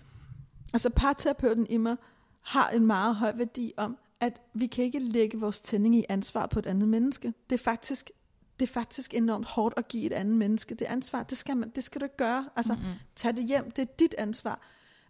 altså 0.73 0.91
parterapeuten 0.91 1.67
i 1.71 1.77
mig 1.77 1.97
har 2.43 2.69
en 2.69 2.87
meget 2.87 3.17
høj 3.17 3.33
værdi 3.37 3.73
om, 3.77 3.99
at 4.21 4.41
vi 4.55 4.67
kan 4.67 4.85
ikke 4.85 4.99
lægge 4.99 5.41
vores 5.41 5.61
tænding 5.61 5.97
i 5.97 6.05
ansvar 6.09 6.47
på 6.47 6.59
et 6.59 6.67
andet 6.67 6.89
menneske. 6.89 7.35
Det 7.51 7.61
er 7.61 7.65
faktisk, 7.65 8.11
det 8.61 8.69
er 8.69 8.73
faktisk 8.73 9.15
enormt 9.15 9.47
hårdt 9.47 9.75
at 9.79 9.89
give 9.89 10.05
et 10.05 10.13
andet 10.13 10.37
menneske 10.37 10.75
det 10.75 10.85
ansvar. 10.85 11.23
Det 11.23 11.39
skal, 11.39 11.57
man, 11.57 11.71
det 11.75 11.85
skal 11.85 12.01
du 12.01 12.05
ikke 12.05 12.17
gøre. 12.17 12.49
Altså, 12.57 12.75
Mm-mm. 12.75 12.93
tag 13.17 13.37
det 13.37 13.45
hjem. 13.45 13.71
Det 13.71 13.83
er 13.83 13.93
dit 13.99 14.15
ansvar. 14.19 14.61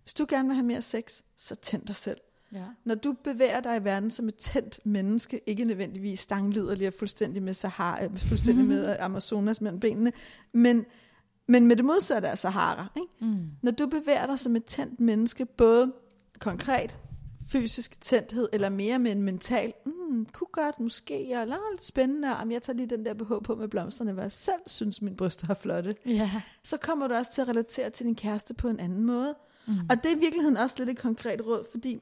Hvis 0.03 0.15
du 0.15 0.27
gerne 0.29 0.49
vil 0.49 0.55
have 0.55 0.67
mere 0.67 0.83
sex, 0.83 1.21
så 1.37 1.55
tænd 1.55 1.87
dig 1.87 1.97
selv. 1.97 2.19
Ja. 2.53 2.65
Når 2.85 2.95
du 2.95 3.13
bevæger 3.25 3.61
dig 3.61 3.77
i 3.77 3.85
verden 3.85 4.11
som 4.11 4.29
et 4.29 4.35
tændt 4.35 4.79
menneske, 4.85 5.41
ikke 5.47 5.65
nødvendigvis 5.65 6.21
stangliderlig 6.21 6.87
og 6.87 6.95
fuldstændig 6.99 7.43
med 7.43 7.55
Sahara, 7.55 8.05
øh, 8.05 8.19
fuldstændig 8.19 8.65
med 8.75 8.97
Amazonas 9.01 9.61
mellem 9.61 9.81
benene, 9.81 10.13
men, 10.53 10.85
men 11.47 11.67
med 11.67 11.77
det 11.77 11.85
modsatte 11.85 12.29
af 12.29 12.39
Sahara. 12.39 12.87
Ikke? 12.97 13.33
Mm. 13.35 13.51
Når 13.63 13.73
du 13.73 13.87
bevæger 13.87 14.27
dig 14.27 14.39
som 14.39 14.57
et 14.57 14.65
tændt 14.65 15.01
menneske, 15.01 15.47
både 15.47 15.93
konkret, 16.39 16.99
fysisk 17.49 18.01
tændthed, 18.01 18.49
eller 18.53 18.69
mere 18.69 18.99
med 18.99 19.13
en 19.13 19.23
mental, 19.23 19.73
mm, 19.87 20.27
kunne 20.33 20.49
godt, 20.53 20.81
måske, 20.81 21.29
jeg 21.29 21.41
er 21.43 21.45
lidt 21.73 21.85
spændende, 21.85 22.37
om 22.37 22.51
jeg 22.51 22.63
tager 22.63 22.77
lige 22.77 22.87
den 22.91 23.05
der 23.05 23.15
BH 23.15 23.33
på 23.45 23.55
med 23.55 23.69
blomsterne, 23.69 24.13
hvor 24.13 24.23
jeg 24.23 24.33
selv 24.33 24.61
synes, 24.67 25.03
min 25.03 25.17
bryster 25.17 25.51
er 25.51 25.55
flotte, 25.55 25.95
Ja. 26.07 26.31
så 26.65 26.77
kommer 26.77 27.07
du 27.07 27.15
også 27.15 27.33
til 27.33 27.41
at 27.43 27.49
relatere 27.49 27.91
til 27.91 28.07
din 28.07 28.15
kæreste 28.15 28.55
på 28.55 28.69
en 28.69 28.81
anden 28.81 29.05
måde. 29.05 29.35
Mm. 29.67 29.75
Og 29.91 29.97
det 30.03 30.13
er 30.13 30.17
i 30.17 30.19
virkeligheden 30.19 30.57
også 30.57 30.77
lidt 30.79 30.91
et 30.91 30.99
konkret 30.99 31.47
råd, 31.47 31.65
fordi 31.71 32.01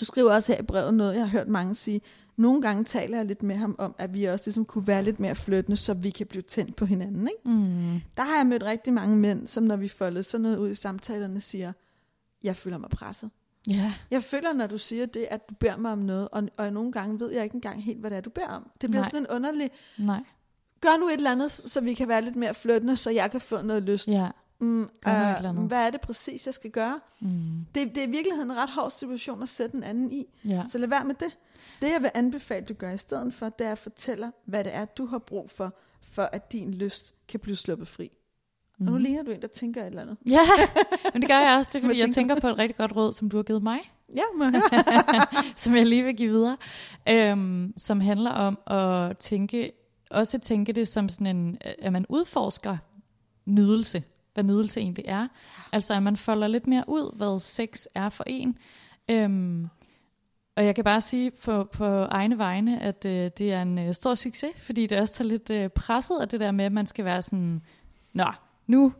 du 0.00 0.04
skriver 0.04 0.32
også 0.34 0.52
her 0.52 0.60
i 0.60 0.62
brevet 0.62 0.94
noget, 0.94 1.14
jeg 1.14 1.22
har 1.22 1.28
hørt 1.28 1.48
mange 1.48 1.74
sige, 1.74 2.00
nogle 2.36 2.62
gange 2.62 2.84
taler 2.84 3.16
jeg 3.16 3.26
lidt 3.26 3.42
med 3.42 3.56
ham 3.56 3.74
om, 3.78 3.94
at 3.98 4.14
vi 4.14 4.24
også 4.24 4.46
ligesom 4.46 4.64
kunne 4.64 4.86
være 4.86 5.02
lidt 5.02 5.20
mere 5.20 5.34
flyttende, 5.34 5.76
så 5.76 5.94
vi 5.94 6.10
kan 6.10 6.26
blive 6.26 6.42
tændt 6.42 6.76
på 6.76 6.84
hinanden. 6.84 7.28
Ikke? 7.28 7.48
Mm. 7.58 8.00
Der 8.16 8.22
har 8.22 8.36
jeg 8.36 8.46
mødt 8.46 8.62
rigtig 8.62 8.92
mange 8.92 9.16
mænd, 9.16 9.46
som 9.46 9.62
når 9.62 9.76
vi 9.76 9.88
folder 9.88 10.22
sådan 10.22 10.42
noget 10.42 10.56
ud 10.56 10.70
i 10.70 10.74
samtalerne, 10.74 11.40
siger, 11.40 11.72
jeg 12.42 12.56
føler 12.56 12.78
mig 12.78 12.90
presset. 12.90 13.30
Ja. 13.68 13.92
Jeg 14.10 14.24
føler, 14.24 14.52
når 14.52 14.66
du 14.66 14.78
siger 14.78 15.06
det, 15.06 15.26
at 15.30 15.48
du 15.48 15.54
beder 15.54 15.76
mig 15.76 15.92
om 15.92 15.98
noget, 15.98 16.28
og, 16.32 16.48
og 16.56 16.72
nogle 16.72 16.92
gange 16.92 17.20
ved 17.20 17.30
jeg 17.30 17.44
ikke 17.44 17.54
engang 17.54 17.84
helt, 17.84 18.00
hvad 18.00 18.10
det 18.10 18.16
er, 18.16 18.20
du 18.20 18.30
beder 18.30 18.48
om. 18.48 18.70
Det 18.80 18.90
bliver 18.90 19.02
Nej. 19.02 19.10
sådan 19.10 19.20
en 19.20 19.26
underlig, 19.36 19.70
Nej. 19.98 20.24
gør 20.80 21.00
nu 21.00 21.06
et 21.06 21.12
eller 21.12 21.32
andet, 21.32 21.50
så 21.50 21.80
vi 21.80 21.94
kan 21.94 22.08
være 22.08 22.22
lidt 22.22 22.36
mere 22.36 22.54
flyttende, 22.54 22.96
så 22.96 23.10
jeg 23.10 23.30
kan 23.30 23.40
få 23.40 23.62
noget 23.62 23.82
lyst. 23.82 24.08
Ja. 24.08 24.28
Mm, 24.60 24.82
øh, 24.82 24.88
hvad 25.66 25.86
er 25.86 25.90
det 25.90 26.00
præcis, 26.00 26.46
jeg 26.46 26.54
skal 26.54 26.70
gøre? 26.70 27.00
Mm. 27.20 27.66
Det, 27.74 27.94
det 27.94 27.96
er 27.96 28.06
i 28.06 28.10
virkeligheden 28.10 28.50
en 28.50 28.56
ret 28.56 28.70
hård 28.70 28.90
situation 28.90 29.42
at 29.42 29.48
sætte 29.48 29.76
en 29.76 29.82
anden 29.82 30.12
i. 30.12 30.26
Ja. 30.44 30.64
Så 30.68 30.78
lad 30.78 30.88
være 30.88 31.04
med 31.04 31.14
det. 31.14 31.38
Det 31.80 31.92
jeg 31.92 32.02
vil 32.02 32.10
anbefale, 32.14 32.66
du 32.66 32.74
gør 32.74 32.90
i 32.90 32.98
stedet 32.98 33.34
for, 33.34 33.48
det 33.48 33.66
er 33.66 33.72
at 33.72 33.78
fortælle, 33.78 34.32
hvad 34.44 34.64
det 34.64 34.74
er, 34.74 34.84
du 34.84 35.06
har 35.06 35.18
brug 35.18 35.50
for, 35.50 35.74
for 36.02 36.22
at 36.22 36.52
din 36.52 36.74
lyst 36.74 37.14
kan 37.28 37.40
blive 37.40 37.56
sluppet 37.56 37.88
fri. 37.88 38.10
Mm. 38.80 38.86
Og 38.86 38.92
nu 38.92 38.98
Mm. 38.98 39.04
ligner 39.04 39.22
du 39.22 39.30
en, 39.30 39.42
der 39.42 39.48
tænker 39.48 39.80
et 39.82 39.86
eller 39.86 40.02
andet. 40.02 40.16
Ja, 40.26 40.40
men 41.12 41.22
det 41.22 41.30
gør 41.30 41.38
jeg 41.38 41.56
også. 41.58 41.70
Det 41.74 41.78
er, 41.82 41.86
fordi 41.88 42.00
jeg 42.00 42.10
tænker 42.10 42.40
på 42.40 42.46
et 42.48 42.58
rigtig 42.58 42.76
godt 42.76 42.96
råd, 42.96 43.12
som 43.12 43.30
du 43.30 43.36
har 43.36 43.42
givet 43.42 43.62
mig, 43.62 43.78
Ja, 44.16 44.22
må 44.36 44.44
som 45.56 45.76
jeg 45.76 45.86
lige 45.86 46.04
vil 46.04 46.16
give 46.16 46.30
videre, 46.30 46.56
øhm, 47.08 47.74
som 47.76 48.00
handler 48.00 48.30
om 48.30 48.58
at 48.66 49.18
tænke, 49.18 49.72
også 50.10 50.36
at 50.36 50.42
tænke 50.42 50.72
det 50.72 50.88
som 50.88 51.08
sådan 51.08 51.36
en, 51.36 51.58
at 51.78 51.92
man 51.92 52.06
udforsker 52.08 52.76
nydelse, 53.46 54.02
hvad 54.34 54.44
nydelse 54.44 54.80
egentlig 54.80 55.04
er. 55.08 55.28
Altså 55.72 55.94
at 55.94 56.02
man 56.02 56.16
folder 56.16 56.46
lidt 56.48 56.66
mere 56.66 56.84
ud, 56.88 57.16
hvad 57.16 57.38
sex 57.38 57.84
er 57.94 58.08
for 58.08 58.24
en. 58.26 58.58
Øhm, 59.08 59.68
og 60.56 60.64
jeg 60.64 60.74
kan 60.74 60.84
bare 60.84 61.00
sige 61.00 61.30
på, 61.30 61.64
på 61.64 61.84
egne 61.86 62.38
vegne, 62.38 62.80
at 62.82 63.04
øh, 63.04 63.30
det 63.38 63.52
er 63.52 63.62
en 63.62 63.78
øh, 63.78 63.94
stor 63.94 64.14
succes, 64.14 64.50
fordi 64.58 64.86
det 64.86 65.00
også 65.00 65.14
tager 65.14 65.28
lidt 65.28 65.50
øh, 65.50 65.68
presset 65.68 66.18
af 66.20 66.28
det 66.28 66.40
der 66.40 66.50
med, 66.50 66.64
at 66.64 66.72
man 66.72 66.86
skal 66.86 67.04
være 67.04 67.22
sådan, 67.22 67.62
nå, 68.12 68.24
nu, 68.70 68.92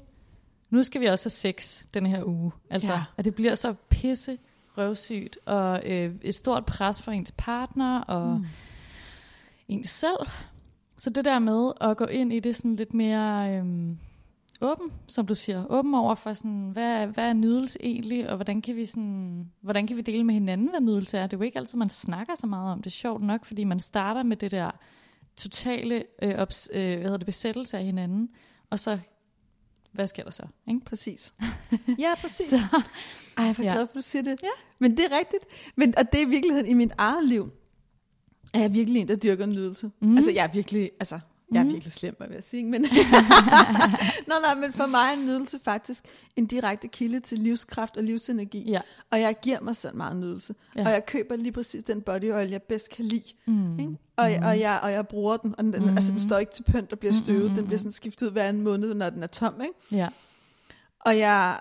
nu 0.71 0.83
skal 0.83 1.01
vi 1.01 1.07
også 1.07 1.25
have 1.25 1.31
sex 1.31 1.85
den 1.95 2.07
her 2.07 2.25
uge. 2.25 2.53
Altså, 2.71 2.93
Ja. 2.93 3.05
at 3.17 3.25
det 3.25 3.35
bliver 3.35 3.55
så 3.55 3.75
pisse 3.89 4.39
røvsygt, 4.79 5.39
og 5.47 5.83
øh, 5.91 6.15
et 6.23 6.35
stort 6.35 6.67
pres 6.67 7.03
for 7.03 7.13
ens 7.13 7.33
partner, 7.39 8.01
og 8.01 8.39
mm. 8.39 8.47
ens 9.69 9.89
selv. 9.91 10.29
Så 10.97 11.11
det 11.11 11.25
der 11.25 11.39
med 11.39 11.73
at 11.81 11.97
gå 11.97 12.05
ind 12.05 12.33
i 12.33 12.41
det 12.41 12.57
sådan 12.57 12.77
lidt 12.77 12.95
mere 12.95 13.57
øhm, 13.57 13.99
åben, 14.61 14.93
som 15.07 15.27
du 15.27 15.35
siger, 15.35 15.65
åben 15.71 15.95
over 15.95 16.15
for 16.15 16.33
sådan, 16.33 16.71
hvad, 16.73 17.07
hvad 17.07 17.29
er 17.29 17.33
nydelse 17.33 17.79
egentlig, 17.83 18.31
og 18.31 18.37
hvordan 18.37 18.63
kan 18.63 18.77
vi 18.77 18.85
sådan, 18.85 19.51
hvordan 19.61 19.87
kan 19.87 19.97
vi 19.97 20.03
dele 20.03 20.25
med 20.25 20.35
hinanden, 20.35 20.71
hvad 20.71 20.81
nydelse 20.81 21.19
er. 21.19 21.27
Det 21.27 21.33
er 21.33 21.39
jo 21.39 21.45
ikke 21.45 21.59
altid, 21.59 21.79
man 21.79 21.91
snakker 21.91 22.35
så 22.35 22.47
meget 22.47 22.73
om 22.73 22.79
det. 22.83 22.87
er 22.87 22.91
sjovt 22.91 23.23
nok, 23.23 23.45
fordi 23.45 23.65
man 23.65 23.81
starter 23.81 24.23
med 24.23 24.37
det 24.37 24.51
der 24.51 24.71
totale 25.37 26.05
øh, 26.23 26.35
ops, 26.39 26.71
øh, 26.75 26.95
hvad 26.95 27.03
hedder 27.03 27.17
det, 27.17 27.27
besættelse 27.27 27.79
af 27.79 27.85
hinanden, 27.85 28.29
og 28.71 28.79
så, 28.79 28.99
hvad 29.93 30.07
sker 30.07 30.23
der 30.25 30.31
så? 30.31 30.43
Ikke? 30.69 30.81
Præcis. 30.85 31.35
Ja, 31.99 32.15
præcis. 32.21 32.47
Så, 32.51 32.57
Ej, 32.57 33.45
jeg 33.45 33.49
er 33.49 33.53
for 33.53 33.63
Ja. 33.63 33.73
glad 33.73 33.87
for, 33.87 33.91
at 33.91 33.95
du 33.95 34.01
siger 34.01 34.23
det. 34.23 34.43
Ja. 34.43 34.49
Men 34.79 34.91
det 34.97 35.05
er 35.13 35.19
rigtigt. 35.19 35.45
Men, 35.77 35.95
og 35.99 36.13
det 36.13 36.23
er 36.23 36.27
i 36.27 36.29
virkeligheden 36.31 36.67
i 36.67 36.75
mit 36.75 36.93
eget 36.99 37.25
liv, 37.29 37.51
er 38.55 38.61
jeg 38.61 38.73
virkelig 38.75 39.01
en, 39.01 39.09
der 39.09 39.17
dyrker 39.17 39.47
nydelse. 39.47 39.91
Mm. 40.01 40.17
Altså, 40.17 40.31
jeg 40.31 40.45
er 40.45 40.49
virkelig, 40.53 40.91
altså, 41.01 41.21
jeg 41.53 41.61
er 41.61 41.65
Mm. 41.65 41.73
virkelig 41.73 41.93
slem, 41.93 42.15
hvad 42.19 42.29
jeg 42.31 42.45
sige. 42.45 42.65
Men 42.65 42.83
nå, 44.29 44.35
nej, 44.43 44.55
men 44.55 44.73
for 44.73 44.87
mig 44.87 45.07
er 45.17 45.27
nydelse 45.27 45.59
faktisk 45.65 46.05
en 46.37 46.47
direkte 46.47 46.89
kilde 46.89 47.21
til 47.21 47.39
livskraft 47.39 47.97
og 47.97 48.03
livsenergi. 48.05 48.71
ja. 48.71 48.81
Og 49.11 49.21
jeg 49.21 49.37
giver 49.43 49.61
mig 49.61 49.77
selv 49.77 49.97
meget 49.97 50.17
nydelse. 50.17 50.55
Ja. 50.77 50.81
Ja. 50.81 50.87
Og 50.87 50.93
jeg 50.93 51.07
køber 51.07 51.37
lige 51.37 51.53
præcis 51.53 51.85
den 51.85 52.03
body 52.03 52.33
oil, 52.33 52.49
jeg 52.51 52.63
bedst 52.63 52.91
kan 52.91 53.05
lide. 53.05 53.33
Mm. 53.47 53.79
Ikke? 53.79 53.97
Og, 54.21 54.31
mm. 54.41 54.47
og, 54.47 54.61
jeg, 54.61 54.81
og 54.83 54.93
jeg 54.93 55.09
bruger 55.09 55.37
den. 55.37 55.55
Og 55.59 55.65
den, 55.65 55.83
mm. 55.83 55.89
altså, 55.89 56.11
den 56.11 56.21
står 56.21 56.39
ikke 56.39 56.53
til 56.53 56.63
pynt 56.63 56.93
og 56.93 56.99
bliver 56.99 57.13
støvet. 57.13 57.57
Den 57.57 57.65
bliver 57.67 57.79
sådan 57.79 57.93
skiftet 57.93 58.27
ud 58.27 58.33
hver 58.33 58.45
anden 58.45 58.63
måned, 58.63 58.95
når 58.95 59.11
den 59.11 59.23
er 59.23 59.27
tom. 59.27 59.61
Ikke? 59.63 59.75
Ja. 59.91 60.09
Og 61.01 61.19
jeg, 61.19 61.61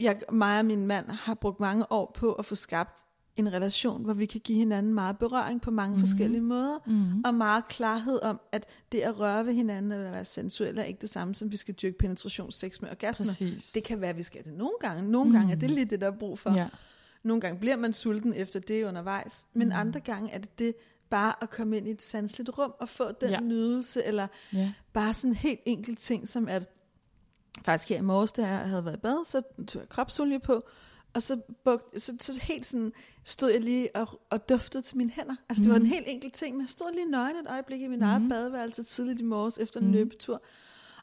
jeg, 0.00 0.20
mig 0.32 0.58
og 0.58 0.64
min 0.64 0.86
mand 0.86 1.08
har 1.08 1.34
brugt 1.34 1.60
mange 1.60 1.92
år 1.92 2.12
på 2.14 2.32
at 2.32 2.44
få 2.44 2.54
skabt 2.54 3.04
en 3.36 3.52
relation, 3.52 4.04
hvor 4.04 4.12
vi 4.14 4.26
kan 4.26 4.40
give 4.40 4.58
hinanden 4.58 4.94
meget 4.94 5.18
berøring 5.18 5.60
på 5.60 5.70
mange 5.70 5.94
mm. 5.94 6.00
forskellige 6.00 6.40
måder, 6.40 6.78
Mm. 6.86 7.22
og 7.24 7.34
meget 7.34 7.68
klarhed 7.68 8.22
om, 8.22 8.40
at 8.52 8.66
det 8.92 9.00
at 9.00 9.18
røre 9.18 9.46
ved 9.46 9.54
hinanden 9.54 9.92
eller 9.92 10.10
være 10.10 10.24
sensuel 10.24 10.78
er 10.78 10.82
ikke 10.82 11.00
det 11.00 11.10
samme, 11.10 11.34
som 11.34 11.52
vi 11.52 11.56
skal 11.56 11.74
dyrke 11.74 11.98
penetrationssex 11.98 12.80
med 12.80 12.90
orgasme. 12.90 13.26
Præcis. 13.26 13.72
Det 13.72 13.84
kan 13.84 14.00
være, 14.00 14.10
at 14.10 14.16
vi 14.16 14.22
skal 14.22 14.44
det 14.44 14.52
nogle 14.52 14.74
gange. 14.80 15.02
Nogle 15.02 15.28
mm. 15.28 15.36
gange 15.36 15.52
er 15.52 15.56
det 15.56 15.70
lige 15.70 15.84
det, 15.84 16.00
der 16.00 16.06
er 16.06 16.16
brug 16.18 16.38
for. 16.38 16.54
Ja. 16.54 16.68
Nogle 17.22 17.40
gange 17.40 17.60
bliver 17.60 17.76
man 17.76 17.92
sulten 17.92 18.34
efter 18.34 18.60
det 18.60 18.84
undervejs, 18.84 19.46
men 19.54 19.68
mm. 19.68 19.74
andre 19.76 20.00
gange 20.00 20.30
er 20.30 20.38
det 20.38 20.58
det 20.58 20.74
bare 21.10 21.34
at 21.42 21.50
komme 21.50 21.76
ind 21.76 21.88
i 21.88 21.90
et 21.90 22.02
sanseligt 22.02 22.58
rum 22.58 22.72
og 22.80 22.88
få 22.88 23.12
den 23.12 23.30
ja. 23.30 23.40
Nydelse, 23.40 24.04
eller 24.04 24.26
Ja. 24.52 24.72
bare 24.92 25.14
sådan 25.14 25.30
en 25.30 25.36
helt 25.36 25.60
enkelt 25.66 25.98
ting, 25.98 26.28
som 26.28 26.48
at 26.48 26.62
faktisk 27.64 27.88
her 27.88 27.96
i 27.96 28.00
morges, 28.00 28.32
da 28.32 28.46
jeg 28.46 28.58
havde 28.58 28.84
været 28.84 28.96
i 28.96 29.00
bad, 29.00 29.24
så 29.24 29.42
tog 29.68 29.80
jeg 29.80 29.88
kropsolie 29.88 30.38
på, 30.40 30.64
og 31.14 31.22
så, 31.22 31.40
bugt, 31.64 32.02
så, 32.02 32.16
så 32.20 32.40
helt 32.42 32.66
sådan 32.66 32.92
stod 33.24 33.50
jeg 33.50 33.60
lige 33.60 33.96
og, 33.96 34.20
og 34.30 34.48
duftede 34.48 34.82
til 34.82 34.96
mine 34.96 35.10
hænder. 35.10 35.36
Altså 35.48 35.64
det 35.64 35.70
var 35.72 35.76
en 35.76 35.86
helt 35.86 36.04
enkelt 36.08 36.34
ting, 36.34 36.56
men 36.56 36.60
jeg 36.60 36.68
stod 36.68 36.94
lige 36.94 37.10
nøgen 37.10 37.36
et 37.36 37.46
øjeblik 37.50 37.82
i 37.82 37.86
min 37.86 37.98
mm. 37.98 38.04
eget 38.04 38.28
badeværelse 38.28 38.82
tidligt 38.82 39.20
i 39.20 39.24
morges 39.24 39.58
efter 39.58 39.80
en 39.80 39.86
mm. 39.86 39.92
løbetur, 39.92 40.42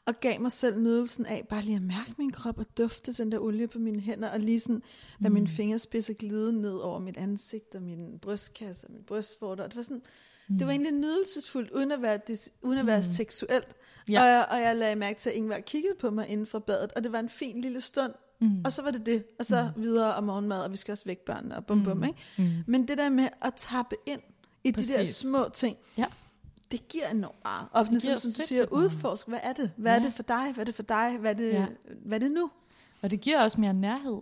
og 0.08 0.20
gav 0.20 0.40
mig 0.40 0.52
selv 0.52 0.80
nydelsen 0.80 1.26
af 1.26 1.46
bare 1.48 1.62
lige 1.62 1.76
at 1.76 1.82
mærke 1.82 2.14
min 2.18 2.32
krop 2.32 2.58
og 2.58 2.66
dufte 2.78 3.12
den 3.12 3.32
der 3.32 3.38
olie 3.38 3.68
på 3.68 3.78
mine 3.78 4.00
hænder, 4.00 4.28
og 4.28 4.40
lige 4.40 4.60
sådan 4.60 4.82
lade 5.20 5.28
mm. 5.30 5.34
mine 5.34 5.48
fingerspidser 5.48 6.14
glide 6.14 6.60
ned 6.60 6.74
over 6.76 6.98
mit 6.98 7.16
ansigt 7.16 7.74
og 7.74 7.82
min 7.82 8.18
brystkasse 8.22 8.86
og 8.86 8.92
min 8.92 9.02
brystvorter. 9.06 9.64
Og 9.64 9.70
det 9.70 9.76
var 9.76 9.82
sådan, 9.82 10.02
mm. 10.48 10.58
det 10.58 10.66
var 10.66 10.72
egentlig 10.72 10.92
nydelsesfuldt, 10.92 11.70
uden 11.70 11.92
at 11.92 12.02
være, 12.02 12.18
uden 12.62 12.78
at 12.78 12.86
være 12.86 12.98
mm. 12.98 13.02
seksuelt. 13.04 13.68
Ja. 14.08 14.20
Og, 14.20 14.26
jeg, 14.28 14.46
og 14.50 14.60
jeg 14.60 14.76
lagde 14.76 14.96
mærke 14.96 15.18
til, 15.20 15.30
at 15.30 15.36
Ingvar 15.36 15.58
kiggede 15.60 15.94
på 16.00 16.10
mig 16.10 16.28
inden 16.28 16.46
for 16.46 16.58
badet, 16.58 16.92
og 16.92 17.04
det 17.04 17.12
var 17.12 17.18
en 17.20 17.28
fin 17.28 17.60
lille 17.60 17.80
stund. 17.80 18.12
Mm. 18.40 18.60
Og 18.64 18.72
så 18.72 18.82
var 18.82 18.90
det 18.90 19.06
det, 19.06 19.24
og 19.38 19.44
så 19.44 19.70
mm. 19.76 19.82
videre 19.82 20.14
om 20.14 20.24
morgenmad, 20.24 20.62
og 20.64 20.72
vi 20.72 20.76
skal 20.76 20.92
også 20.92 21.04
vække 21.04 21.24
børnene, 21.24 21.56
og 21.56 21.66
bum 21.66 21.84
bum, 21.84 21.96
Mm. 21.96 22.02
ikke? 22.04 22.18
Mm. 22.38 22.50
Men 22.66 22.88
det 22.88 22.98
der 22.98 23.08
med 23.08 23.28
at 23.42 23.54
tappe 23.56 23.96
ind 24.06 24.20
i 24.64 24.72
Præcis. 24.72 24.92
de 24.94 24.98
der 24.98 25.04
små 25.04 25.48
ting, 25.54 25.76
Ja. 25.98 26.04
Det 26.70 26.88
giver 26.88 27.08
enormt 27.08 27.44
meget. 27.44 27.68
Og 27.72 27.86
Det 27.86 28.02
som, 28.02 28.08
giver 28.08 28.18
som 28.18 28.30
du 28.30 28.42
siger, 28.46 28.66
udforsk, 28.70 29.28
hvad 29.28 29.40
er 29.42 29.52
det? 29.52 29.70
Hvad 29.76 29.92
ja. 29.92 29.98
er 29.98 30.02
det 30.02 30.12
for 30.14 30.22
dig? 30.22 30.52
Hvad 30.54 30.62
er 30.62 30.64
det 30.64 30.74
for 30.74 30.82
dig? 30.82 31.16
Hvad 31.20 31.30
er 31.30 31.34
det, 31.34 31.52
ja. 31.52 31.60
Ja. 31.60 31.66
hvad 32.04 32.18
er 32.20 32.22
det 32.26 32.30
nu? 32.32 32.50
Og 33.02 33.10
det 33.10 33.20
giver 33.20 33.42
også 33.42 33.60
mere 33.60 33.74
nærhed. 33.74 34.20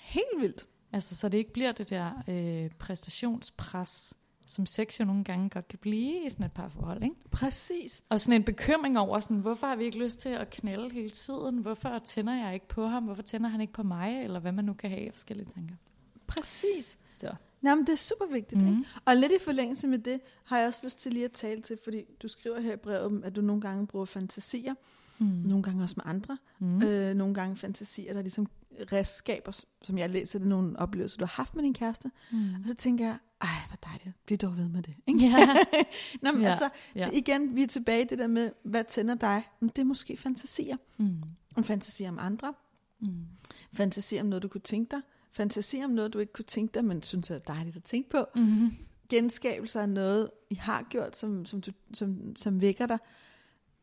Helt 0.00 0.40
vildt. 0.40 0.66
Altså, 0.92 1.16
så 1.16 1.28
det 1.28 1.38
ikke 1.38 1.52
bliver 1.52 1.72
det 1.72 1.90
der 1.90 2.10
øh, 2.28 2.70
præstationspres, 2.78 4.14
som 4.46 4.66
sex 4.66 5.00
jo 5.00 5.04
nogle 5.04 5.24
gange 5.24 5.50
godt 5.50 5.68
kan 5.68 5.78
blive 5.78 6.26
i 6.26 6.30
sådan 6.30 6.46
et 6.46 6.52
parforhold, 6.52 7.02
ikke? 7.02 7.16
Præcis. 7.30 8.02
Og 8.08 8.20
sådan 8.20 8.34
en 8.34 8.44
bekymring 8.44 8.98
over, 8.98 9.20
sådan, 9.20 9.36
hvorfor 9.36 9.66
har 9.66 9.76
vi 9.76 9.84
ikke 9.84 9.98
lyst 9.98 10.20
til 10.20 10.28
at 10.28 10.50
knalde 10.50 10.90
hele 10.90 11.10
tiden? 11.10 11.58
Hvorfor 11.58 11.98
tænder 11.98 12.34
jeg 12.34 12.54
ikke 12.54 12.68
på 12.68 12.86
ham? 12.86 13.04
Hvorfor 13.04 13.22
tænder 13.22 13.48
han 13.48 13.60
ikke 13.60 13.72
på 13.72 13.82
mig? 13.82 14.24
Eller 14.24 14.40
hvad 14.40 14.52
man 14.52 14.64
nu 14.64 14.72
kan 14.72 14.90
have 14.90 15.06
af 15.06 15.12
forskellige 15.12 15.48
tanker. 15.54 15.74
Præcis. 16.26 16.98
Så. 17.06 17.34
Jamen, 17.64 17.86
det 17.86 17.92
er 17.92 17.96
super 17.96 18.26
vigtigt, 18.32 18.60
mm. 18.62 18.68
Ikke? 18.68 18.84
Og 19.04 19.16
lidt 19.16 19.32
i 19.32 19.38
forlængelse 19.44 19.88
med 19.88 19.98
det, 19.98 20.20
har 20.44 20.58
jeg 20.58 20.66
også 20.66 20.80
lyst 20.84 20.98
til 20.98 21.12
lige 21.12 21.24
at 21.24 21.32
tale 21.32 21.60
til, 21.62 21.78
fordi 21.84 22.02
du 22.22 22.28
skriver 22.28 22.60
her 22.60 22.72
i 22.72 22.76
brevet, 22.76 23.24
at 23.24 23.36
du 23.36 23.40
nogle 23.40 23.60
gange 23.62 23.86
bruger 23.86 24.04
fantasier, 24.06 24.74
Mm. 25.18 25.26
nogle 25.26 25.62
gange 25.62 25.82
også 25.82 25.94
med 25.96 26.04
andre, 26.06 26.38
Mm. 26.58 26.82
øh, 26.82 27.14
nogle 27.14 27.34
gange 27.34 27.56
fantasier, 27.56 28.12
der 28.14 28.22
ligesom 28.22 28.46
redskaber, 28.92 29.60
som 29.82 29.98
jeg 29.98 30.10
læser, 30.10 30.38
det 30.38 30.46
er 30.46 30.48
nogle 30.48 30.78
oplevelser, 30.78 31.18
du 31.18 31.24
har 31.24 31.32
haft 31.36 31.54
med 31.54 31.62
din 31.62 31.74
kæreste, 31.74 32.10
Mm. 32.32 32.38
og 32.54 32.68
så 32.68 32.74
tænker 32.74 33.04
jeg, 33.04 33.16
ej, 33.42 33.48
hvor 33.68 33.76
dejligt, 33.84 34.16
bliv 34.26 34.38
dog 34.38 34.56
ved 34.56 34.68
med 34.68 34.82
det. 34.82 34.94
Ikke? 35.06 35.20
Ja. 35.26 35.46
Nå, 36.22 36.32
men 36.32 36.42
Ja, 36.42 36.50
altså, 36.50 36.68
ja. 36.94 37.10
igen, 37.12 37.56
vi 37.56 37.62
er 37.62 37.66
tilbage 37.66 38.02
i 38.02 38.04
det 38.04 38.18
der 38.18 38.26
med, 38.26 38.50
hvad 38.62 38.84
tænder 38.84 39.14
dig? 39.14 39.42
Men 39.60 39.68
det 39.68 39.78
er 39.78 39.84
måske 39.84 40.16
fantasier. 40.16 40.76
Mm. 40.98 41.16
En 41.58 41.64
fantasi 41.64 42.04
om 42.04 42.18
andre, 42.18 42.54
Mm. 43.00 43.08
fantasi 43.72 44.18
om 44.20 44.26
noget, 44.26 44.42
du 44.42 44.48
kunne 44.48 44.60
tænke 44.60 44.90
dig, 44.90 45.00
fantasi 45.32 45.80
om 45.84 45.90
noget, 45.90 46.12
du 46.12 46.18
ikke 46.18 46.32
kunne 46.32 46.44
tænke 46.44 46.74
dig, 46.74 46.84
men 46.84 47.02
synes 47.02 47.30
er 47.30 47.38
dejligt 47.38 47.76
at 47.76 47.84
tænke 47.84 48.10
på, 48.10 48.26
Mm. 48.36 48.70
genskabelser 49.08 49.80
af 49.80 49.88
noget, 49.88 50.30
I 50.50 50.54
har 50.54 50.86
gjort, 50.90 51.16
som, 51.16 51.46
som, 51.46 51.60
du, 51.60 51.70
som, 51.94 52.36
som 52.36 52.60
vækker 52.60 52.86
dig. 52.86 52.98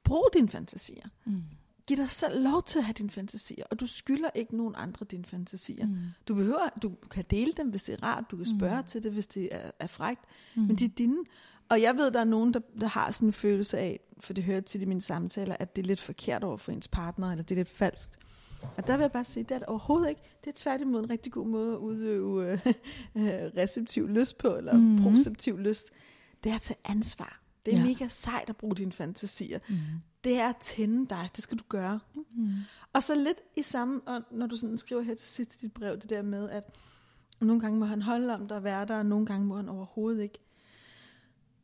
Brug 0.03 0.29
dine 0.33 0.49
fantasier. 0.49 1.07
Mm. 1.25 1.43
Giv 1.87 1.97
dig 1.97 2.11
selv 2.11 2.43
lov 2.43 2.63
til 2.63 2.79
at 2.79 2.85
have 2.85 2.93
dine 2.93 3.09
fantasier, 3.09 3.65
og 3.71 3.79
du 3.79 3.87
skylder 3.87 4.29
ikke 4.35 4.57
nogen 4.57 4.73
andre 4.77 5.05
dine 5.05 5.25
fantasier. 5.25 5.85
Mm. 5.87 5.97
Du 6.27 6.35
behøver, 6.35 6.69
du 6.81 6.91
kan 7.11 7.25
dele 7.29 7.51
dem, 7.57 7.69
hvis 7.69 7.83
det 7.83 7.93
er 7.93 8.03
rart, 8.03 8.23
du 8.31 8.37
kan 8.37 8.45
spørge 8.59 8.81
mm. 8.81 8.87
Til 8.87 9.03
det, 9.03 9.11
hvis 9.11 9.27
det 9.27 9.49
er, 9.51 9.71
er 9.79 9.87
frægt, 9.87 10.25
mm. 10.55 10.61
men 10.61 10.75
de 10.75 10.85
er 10.85 10.89
dine. 10.89 11.17
Og 11.69 11.81
jeg 11.81 11.97
ved, 11.97 12.11
der 12.11 12.19
er 12.19 12.23
nogen, 12.23 12.53
der, 12.53 12.59
der 12.81 12.87
har 12.87 13.11
sådan 13.11 13.29
en 13.29 13.33
følelse 13.33 13.77
af, 13.77 13.99
for 14.19 14.33
det 14.33 14.43
hører 14.43 14.61
til 14.61 14.81
i 14.81 14.85
mine 14.85 15.01
samtaler, 15.01 15.55
at 15.59 15.75
det 15.75 15.81
er 15.81 15.87
lidt 15.87 16.01
forkert 16.01 16.43
over 16.43 16.57
for 16.57 16.71
ens 16.71 16.87
partner, 16.87 17.31
eller 17.31 17.43
det 17.43 17.51
er 17.51 17.59
lidt 17.59 17.69
falskt. 17.69 18.19
Og 18.77 18.87
der 18.87 18.97
vil 18.97 19.03
jeg 19.03 19.11
bare 19.11 19.25
sige, 19.25 19.43
det 19.43 19.51
er 19.51 19.59
det 19.59 19.67
overhovedet 19.67 20.09
ikke. 20.09 20.21
Det 20.43 20.49
er 20.49 20.53
tværtimod 20.55 20.99
en 21.03 21.09
rigtig 21.09 21.31
god 21.31 21.47
måde 21.47 21.73
at 21.73 21.77
udøve 21.77 22.51
øh, 22.51 22.59
øh, 23.15 23.23
receptiv 23.57 24.07
lyst 24.09 24.37
på, 24.37 24.55
eller 24.55 24.77
mm. 24.77 25.01
Proceptiv 25.01 25.59
lyst. 25.59 25.87
Det 26.43 26.51
er 26.51 26.55
at 26.55 26.61
tage 26.61 26.79
ansvar. 26.85 27.41
Det 27.65 27.73
er. 27.73 27.77
Ja. 27.77 27.85
mega 27.85 28.07
sejt 28.07 28.49
at 28.49 28.57
bruge 28.57 28.75
dine 28.75 28.91
fantasier. 28.91 29.59
Mm. 29.69 29.75
Det 30.23 30.39
er 30.39 30.49
at 30.49 30.57
tænde 30.57 31.07
dig. 31.09 31.29
Det 31.35 31.43
skal 31.43 31.57
du 31.57 31.63
gøre. 31.69 31.99
ikke? 32.17 32.29
Mm. 32.35 32.49
Og 32.93 33.03
så 33.03 33.15
lidt 33.15 33.41
i 33.55 33.61
samme 33.61 34.01
ånd, 34.07 34.23
når 34.31 34.47
du 34.47 34.55
sådan 34.55 34.77
skriver 34.77 35.01
her 35.01 35.15
til 35.15 35.29
sidst 35.29 35.55
i 35.55 35.57
dit 35.65 35.73
brev, 35.73 35.97
det 35.97 36.09
der 36.09 36.21
med, 36.21 36.49
at 36.49 36.63
nogle 37.41 37.61
gange 37.61 37.79
må 37.79 37.85
han 37.85 38.01
holde 38.01 38.33
om 38.33 38.47
dig 38.47 38.57
og 38.57 38.63
være 38.63 38.85
der, 38.85 38.97
og 38.97 39.05
nogle 39.05 39.25
gange 39.25 39.45
må 39.45 39.55
han 39.55 39.69
overhovedet 39.69 40.23
ikke. 40.23 40.39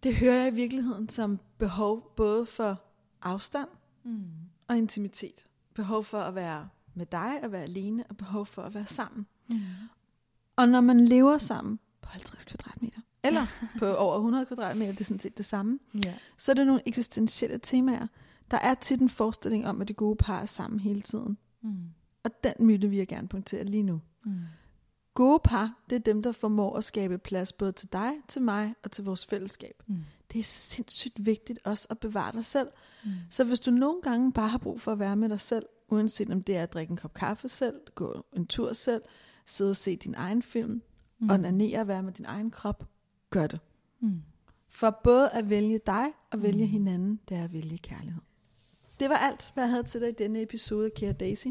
Det 0.03 0.15
hører 0.15 0.35
jeg 0.43 0.51
i 0.51 0.55
virkeligheden 0.55 1.09
som 1.09 1.39
behov 1.57 2.13
både 2.15 2.45
for 2.45 2.81
afstand 3.21 3.67
Mm. 4.03 4.23
og 4.67 4.77
intimitet. 4.77 5.45
Behov 5.73 6.03
for 6.03 6.19
at 6.19 6.35
være 6.35 6.69
med 6.95 7.05
dig 7.05 7.39
og 7.43 7.51
være 7.51 7.63
alene, 7.63 8.03
og 8.09 8.17
behov 8.17 8.45
for 8.45 8.61
at 8.61 8.73
være 8.75 8.85
sammen. 8.85 9.27
Mm. 9.49 9.59
Og 10.55 10.69
når 10.69 10.81
man 10.81 11.05
lever 11.05 11.37
sammen 11.37 11.79
på 12.01 12.09
50 12.09 12.45
kvadratmeter, 12.45 12.99
eller 13.23 13.45
på 13.79 13.93
over 13.93 14.15
100 14.15 14.45
kvadratmeter, 14.45 14.91
det 14.91 14.99
er 15.01 15.05
sådan 15.05 15.19
set 15.19 15.37
det 15.37 15.45
samme, 15.45 15.79
Ja. 16.05 16.13
så 16.37 16.51
er 16.51 16.53
det 16.53 16.67
nogle 16.67 16.81
eksistentielle 16.85 17.59
temaer. 17.63 18.07
Der 18.51 18.57
er 18.57 18.73
tit 18.73 19.01
en 19.01 19.09
forestilling 19.09 19.67
om, 19.67 19.81
at 19.81 19.87
det 19.87 19.95
gode 19.95 20.15
par 20.15 20.41
er 20.41 20.45
sammen 20.45 20.79
hele 20.79 21.01
tiden. 21.01 21.37
Mm. 21.61 21.75
Og 22.23 22.31
den 22.43 22.53
myte 22.59 22.87
vil 22.89 22.97
jeg 22.97 23.07
gerne 23.07 23.27
punktere 23.27 23.63
lige 23.63 23.83
nu. 23.83 24.01
Mm. 24.25 24.39
Gode 25.13 25.39
par, 25.43 25.73
det 25.89 25.95
er 25.95 25.99
dem, 25.99 26.23
der 26.23 26.31
formår 26.31 26.77
at 26.77 26.83
skabe 26.83 27.17
plads 27.17 27.53
både 27.53 27.71
til 27.71 27.93
dig, 27.93 28.11
til 28.27 28.41
mig 28.41 28.73
og 28.83 28.91
til 28.91 29.03
vores 29.03 29.25
fællesskab. 29.25 29.83
Mm. 29.87 29.95
Det 30.33 30.39
er 30.39 30.43
sindssygt 30.43 31.25
vigtigt 31.25 31.59
også 31.63 31.87
at 31.89 31.99
bevare 31.99 32.31
dig 32.31 32.45
selv. 32.45 32.67
Mm. 33.05 33.11
Så 33.29 33.43
hvis 33.43 33.59
du 33.59 33.71
nogle 33.71 34.01
gange 34.01 34.31
bare 34.33 34.47
har 34.47 34.57
brug 34.57 34.81
for 34.81 34.91
at 34.91 34.99
være 34.99 35.15
med 35.15 35.29
dig 35.29 35.39
selv, 35.41 35.65
uanset 35.89 36.29
om 36.31 36.43
det 36.43 36.57
er 36.57 36.63
at 36.63 36.73
drikke 36.73 36.91
en 36.91 36.97
kop 36.97 37.13
kaffe 37.13 37.49
selv, 37.49 37.75
gå 37.95 38.25
en 38.33 38.47
tur 38.47 38.73
selv, 38.73 39.01
sidde 39.45 39.69
og 39.71 39.75
se 39.75 39.95
din 39.95 40.13
egen 40.17 40.41
film, 40.41 40.71
Mm. 41.19 41.25
mm. 41.25 41.29
onanere 41.31 41.79
og 41.79 41.87
være 41.87 42.03
med 42.03 42.13
din 42.13 42.25
egen 42.25 42.51
krop, 42.51 42.87
gør 43.29 43.47
det. 43.47 43.59
Mm. 43.99 44.21
For 44.69 44.99
både 45.03 45.29
at 45.29 45.49
vælge 45.49 45.79
dig 45.85 46.05
og 46.31 46.41
vælge 46.41 46.65
Mm. 46.65 46.71
hinanden, 46.71 47.19
det 47.29 47.37
er 47.37 47.43
at 47.43 47.53
vælge 47.53 47.77
kærlighed. 47.77 48.21
Det 48.99 49.09
var 49.09 49.15
alt, 49.15 49.51
hvad 49.53 49.63
jeg 49.63 49.71
havde 49.71 49.83
til 49.83 50.01
dig 50.01 50.09
i 50.09 50.13
denne 50.13 50.41
episode 50.41 50.89
Kære 50.89 51.13
Daisy. 51.13 51.47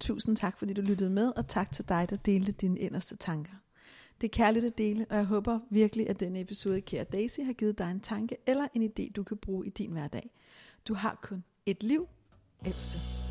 Tusind 0.00 0.36
tak, 0.36 0.58
fordi 0.58 0.72
du 0.72 0.80
lyttede 0.80 1.10
med, 1.10 1.32
og 1.36 1.48
tak 1.48 1.72
til 1.72 1.88
dig, 1.88 2.06
der 2.10 2.16
delte 2.16 2.52
dine 2.52 2.78
inderste 2.78 3.16
tanker. 3.16 3.52
Det 4.20 4.26
er 4.26 4.30
kærligt 4.32 4.64
at 4.64 4.78
dele, 4.78 5.06
og 5.10 5.16
jeg 5.16 5.24
håber 5.24 5.60
virkelig, 5.70 6.08
at 6.08 6.20
denne 6.20 6.40
episode 6.40 6.80
Kære 6.80 7.04
Daisy 7.04 7.40
har 7.40 7.52
givet 7.52 7.78
dig 7.78 7.90
en 7.90 8.00
tanke 8.00 8.36
eller 8.46 8.68
en 8.74 8.82
idé, 8.82 9.12
du 9.12 9.22
kan 9.22 9.36
bruge 9.36 9.66
i 9.66 9.70
din 9.70 9.92
hverdag. 9.92 10.30
Du 10.88 10.94
har 10.94 11.18
kun 11.22 11.44
et 11.66 11.82
liv. 11.82 12.08
Det. 12.64 13.21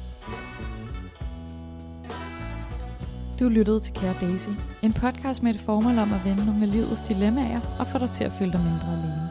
Du 3.39 3.49
lyttede 3.49 3.79
til 3.79 3.93
Kære 3.93 4.15
Daisy, 4.21 4.49
en 4.81 4.93
podcast 4.93 5.43
med 5.43 5.53
et 5.55 5.61
formål 5.61 5.97
om 5.99 6.13
at 6.13 6.25
vende 6.25 6.45
nogle 6.45 6.63
af 6.63 6.71
livets 6.71 7.03
dilemmaer 7.03 7.59
og 7.79 7.87
få 7.87 7.97
dig 7.97 8.09
til 8.09 8.23
at 8.23 8.31
føle 8.39 8.51
dig 8.51 8.59
mindre 8.61 8.87
alene. 8.91 9.29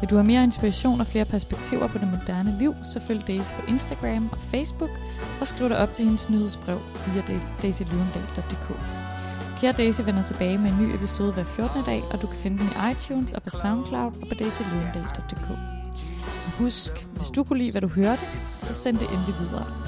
Vil 0.00 0.10
du 0.10 0.14
have 0.14 0.26
mere 0.26 0.44
inspiration 0.44 1.00
og 1.00 1.06
flere 1.06 1.24
perspektiver 1.24 1.88
på 1.88 1.98
det 1.98 2.08
moderne 2.08 2.58
liv, 2.58 2.74
så 2.92 3.00
følg 3.06 3.26
Daisy 3.26 3.52
på 3.52 3.62
Instagram 3.68 4.28
og 4.32 4.38
Facebook 4.38 4.90
og 5.40 5.48
skriv 5.48 5.68
dig 5.68 5.78
op 5.78 5.92
til 5.92 6.04
hendes 6.04 6.30
nyhedsbrev 6.30 6.78
via 7.06 7.22
da- 7.28 7.40
daisylundal.dk. 7.62 8.66
Kære 9.60 9.72
Daisy 9.72 10.00
vender 10.04 10.22
tilbage 10.22 10.58
med 10.58 10.70
en 10.70 10.78
ny 10.82 10.94
episode 10.94 11.32
hver 11.32 11.44
14. 11.44 11.82
dag, 11.86 12.02
og 12.12 12.22
du 12.22 12.26
kan 12.26 12.36
finde 12.38 12.58
den 12.58 12.66
i 12.66 12.92
iTunes 12.92 13.32
og 13.32 13.42
på 13.42 13.50
Soundcloud 13.50 14.12
og 14.22 14.28
på 14.28 14.34
daisylundal.dk. 14.38 15.48
Husk, 16.58 17.06
hvis 17.16 17.30
du 17.30 17.44
kunne 17.44 17.58
lide, 17.58 17.70
hvad 17.70 17.80
du 17.80 17.88
hørte, 17.88 18.22
så 18.60 18.74
send 18.74 18.98
det 18.98 19.06
endelig 19.14 19.34
videre. 19.40 19.87